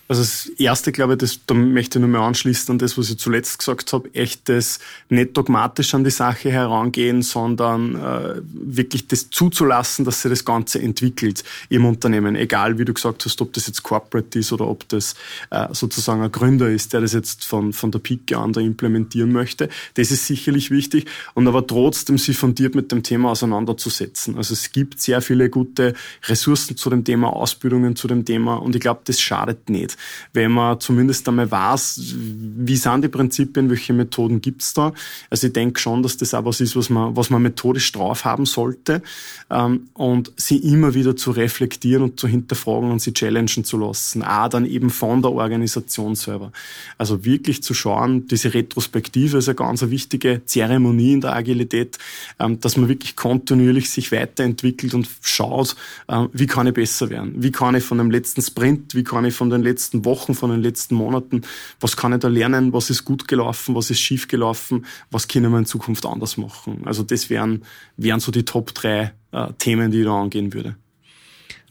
Also 0.07 0.21
das 0.21 0.45
erste, 0.57 0.91
glaube 0.91 1.13
ich, 1.13 1.19
das, 1.19 1.39
da 1.45 1.53
möchte 1.53 1.99
ich 1.99 2.01
nur 2.01 2.09
mal 2.09 2.25
anschließen 2.25 2.71
an 2.71 2.79
das, 2.79 2.97
was 2.97 3.09
ich 3.09 3.19
zuletzt 3.19 3.59
gesagt 3.59 3.91
habe, 3.91 4.13
echt 4.13 4.47
das 4.47 4.79
nicht 5.09 5.35
dogmatisch 5.35 5.93
an 5.93 6.05
die 6.05 6.11
Sache 6.11 6.49
herangehen, 6.49 7.21
sondern 7.21 7.95
äh, 7.95 8.41
wirklich 8.43 9.07
das 9.07 9.29
zuzulassen, 9.29 10.05
dass 10.07 10.21
sich 10.21 10.29
das 10.29 10.45
Ganze 10.45 10.81
entwickelt 10.81 11.43
im 11.69 11.85
Unternehmen. 11.85 12.35
Egal, 12.35 12.77
wie 12.79 12.85
du 12.85 12.93
gesagt 12.93 13.25
hast, 13.25 13.41
ob 13.41 13.53
das 13.53 13.67
jetzt 13.67 13.83
Corporate 13.83 14.39
ist 14.39 14.51
oder 14.51 14.67
ob 14.67 14.87
das 14.89 15.15
äh, 15.51 15.67
sozusagen 15.71 16.21
ein 16.21 16.31
Gründer 16.31 16.69
ist, 16.69 16.93
der 16.93 17.01
das 17.01 17.13
jetzt 17.13 17.45
von, 17.45 17.73
von 17.73 17.91
der 17.91 17.99
Pike 17.99 18.37
an 18.37 18.53
da 18.53 18.61
implementieren 18.61 19.31
möchte. 19.31 19.69
Das 19.95 20.11
ist 20.11 20.25
sicherlich 20.25 20.71
wichtig. 20.71 21.05
Und 21.33 21.47
aber 21.47 21.65
trotzdem 21.65 22.17
sich 22.17 22.37
fundiert 22.37 22.75
mit 22.75 22.91
dem 22.91 23.03
Thema 23.03 23.31
auseinanderzusetzen. 23.31 24.37
Also 24.37 24.53
es 24.53 24.71
gibt 24.71 25.01
sehr 25.01 25.21
viele 25.21 25.49
gute 25.49 25.93
Ressourcen 26.25 26.77
zu 26.77 26.89
dem 26.89 27.03
Thema, 27.03 27.33
Ausbildungen 27.33 27.95
zu 27.95 28.07
dem 28.07 28.25
Thema. 28.25 28.55
Und 28.55 28.75
ich 28.75 28.81
glaube, 28.81 29.01
das 29.03 29.19
schadet 29.19 29.69
nicht, 29.69 29.97
wenn 30.33 30.51
man 30.51 30.79
zumindest 30.79 31.27
einmal 31.27 31.49
weiß, 31.49 32.01
wie 32.15 32.75
sind 32.77 33.03
die 33.03 33.09
Prinzipien, 33.09 33.69
welche 33.69 33.93
Methoden 33.93 34.41
gibt's 34.41 34.73
da. 34.73 34.93
Also 35.29 35.47
ich 35.47 35.53
denke 35.53 35.79
schon, 35.79 36.03
dass 36.03 36.17
das 36.17 36.33
auch 36.33 36.45
was 36.45 36.61
ist, 36.61 36.75
was 36.75 36.89
man, 36.89 37.15
was 37.15 37.29
man 37.29 37.41
methodisch 37.41 37.91
drauf 37.91 38.25
haben 38.25 38.45
sollte. 38.45 39.01
Ähm, 39.49 39.89
und 39.97 40.31
sie 40.37 40.57
immer 40.57 40.93
wieder 40.93 41.15
zu 41.15 41.31
reflektieren 41.31 42.03
und 42.03 42.19
zu 42.19 42.27
hinterfragen 42.27 42.91
und 42.91 43.01
sie 43.01 43.13
challengen 43.13 43.63
zu 43.63 43.79
lassen. 43.79 44.21
Auch 44.21 44.47
dann 44.47 44.67
eben 44.67 44.91
von 44.91 45.23
der 45.23 45.31
Organisation 45.31 46.13
selber. 46.13 46.51
Also 46.99 47.25
wirklich 47.25 47.63
zu 47.63 47.73
schauen, 47.73 48.27
diese 48.27 48.53
Retrospektive 48.53 49.39
ist 49.39 49.49
eine 49.49 49.55
ganz 49.55 49.81
wichtige 49.81 50.43
Zeremonie 50.45 51.13
in 51.13 51.21
der 51.21 51.35
Agilität, 51.35 51.97
ähm, 52.37 52.59
dass 52.59 52.77
man 52.77 52.89
wirklich 52.89 53.15
kontinuierlich 53.15 53.89
sich 53.89 54.11
weiterentwickelt 54.11 54.93
und 54.93 55.09
schaut, 55.21 55.75
ähm, 56.07 56.29
wie 56.31 56.45
kann 56.45 56.67
ich 56.67 56.75
besser 56.75 57.09
werden? 57.09 57.33
Wie 57.35 57.51
kann 57.51 57.73
ich 57.73 57.83
von 57.83 57.97
dem 57.97 58.11
letzten 58.11 58.43
Sprint, 58.43 58.93
wie 58.93 59.03
kann 59.03 59.25
ich 59.25 59.33
von 59.33 59.49
den 59.49 59.63
letzten 59.63 60.05
Wochen, 60.05 60.35
von 60.35 60.51
den 60.51 60.61
letzten 60.61 60.93
Monaten, 60.93 61.41
was 61.79 61.97
kann 61.97 62.13
ich 62.13 62.19
da 62.19 62.27
lernen? 62.27 62.71
Was 62.71 62.91
ist 62.91 63.03
gut 63.03 63.27
gelaufen? 63.27 63.73
Was 63.73 63.89
ist 63.89 63.99
schief 63.99 64.27
gelaufen? 64.27 64.85
Was 65.09 65.27
können 65.27 65.51
wir 65.51 65.57
in 65.57 65.65
Zukunft 65.65 66.05
anders 66.05 66.37
machen? 66.37 66.83
Also 66.85 67.01
das 67.01 67.31
wären, 67.31 67.63
wären 67.95 68.19
so 68.19 68.31
die 68.31 68.45
Top 68.45 68.75
drei 68.75 69.13
äh, 69.37 69.53
Themen, 69.57 69.91
die 69.91 69.99
ich 69.99 70.05
da 70.05 70.21
angehen 70.21 70.53
würde. 70.53 70.75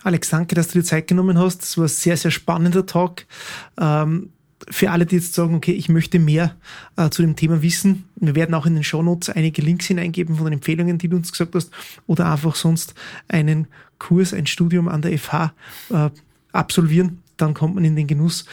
Alex, 0.02 0.30
danke, 0.30 0.54
dass 0.54 0.68
du 0.68 0.78
dir 0.78 0.84
Zeit 0.84 1.08
genommen 1.08 1.38
hast. 1.38 1.62
Das 1.62 1.78
war 1.78 1.84
ein 1.84 1.88
sehr, 1.88 2.16
sehr 2.16 2.30
spannender 2.30 2.86
Talk. 2.86 3.26
Ähm, 3.78 4.30
für 4.68 4.90
alle, 4.90 5.06
die 5.06 5.16
jetzt 5.16 5.34
sagen, 5.34 5.54
okay, 5.54 5.72
ich 5.72 5.88
möchte 5.88 6.18
mehr 6.18 6.56
äh, 6.96 7.10
zu 7.10 7.22
dem 7.22 7.36
Thema 7.36 7.62
wissen, 7.62 8.04
wir 8.16 8.34
werden 8.34 8.54
auch 8.54 8.66
in 8.66 8.74
den 8.74 8.84
Shownotes 8.84 9.30
einige 9.30 9.62
Links 9.62 9.86
hineingeben 9.86 10.36
von 10.36 10.46
den 10.46 10.54
Empfehlungen, 10.54 10.98
die 10.98 11.08
du 11.08 11.16
uns 11.16 11.30
gesagt 11.30 11.54
hast, 11.54 11.70
oder 12.06 12.30
einfach 12.30 12.54
sonst 12.54 12.94
einen 13.28 13.68
Kurs, 13.98 14.32
ein 14.32 14.46
Studium 14.46 14.88
an 14.88 15.02
der 15.02 15.18
FH 15.18 15.52
äh, 15.90 16.10
absolvieren. 16.52 17.22
Dann 17.36 17.54
kommt 17.54 17.74
man 17.74 17.84
in 17.84 17.96
den 17.96 18.06
Genuss 18.06 18.46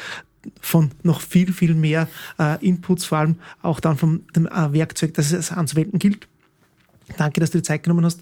von 0.59 0.91
noch 1.03 1.21
viel, 1.21 1.53
viel 1.53 1.73
mehr 1.73 2.07
äh, 2.37 2.63
Inputs, 2.65 3.05
vor 3.05 3.19
allem 3.19 3.35
auch 3.61 3.79
dann 3.79 3.97
vom 3.97 4.21
dem, 4.35 4.47
äh, 4.47 4.73
Werkzeug, 4.73 5.13
das 5.13 5.31
es 5.31 5.51
anzuwenden 5.51 5.99
gilt. 5.99 6.27
Danke, 7.17 7.39
dass 7.39 7.51
du 7.51 7.59
dir 7.59 7.63
Zeit 7.63 7.83
genommen 7.83 8.05
hast. 8.05 8.21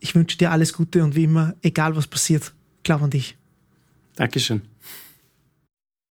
Ich 0.00 0.14
wünsche 0.14 0.38
dir 0.38 0.50
alles 0.50 0.72
Gute 0.72 1.02
und 1.02 1.14
wie 1.14 1.24
immer, 1.24 1.54
egal 1.62 1.96
was 1.96 2.06
passiert, 2.06 2.52
glaub 2.82 3.02
an 3.02 3.10
dich. 3.10 3.36
Dankeschön. 4.16 4.62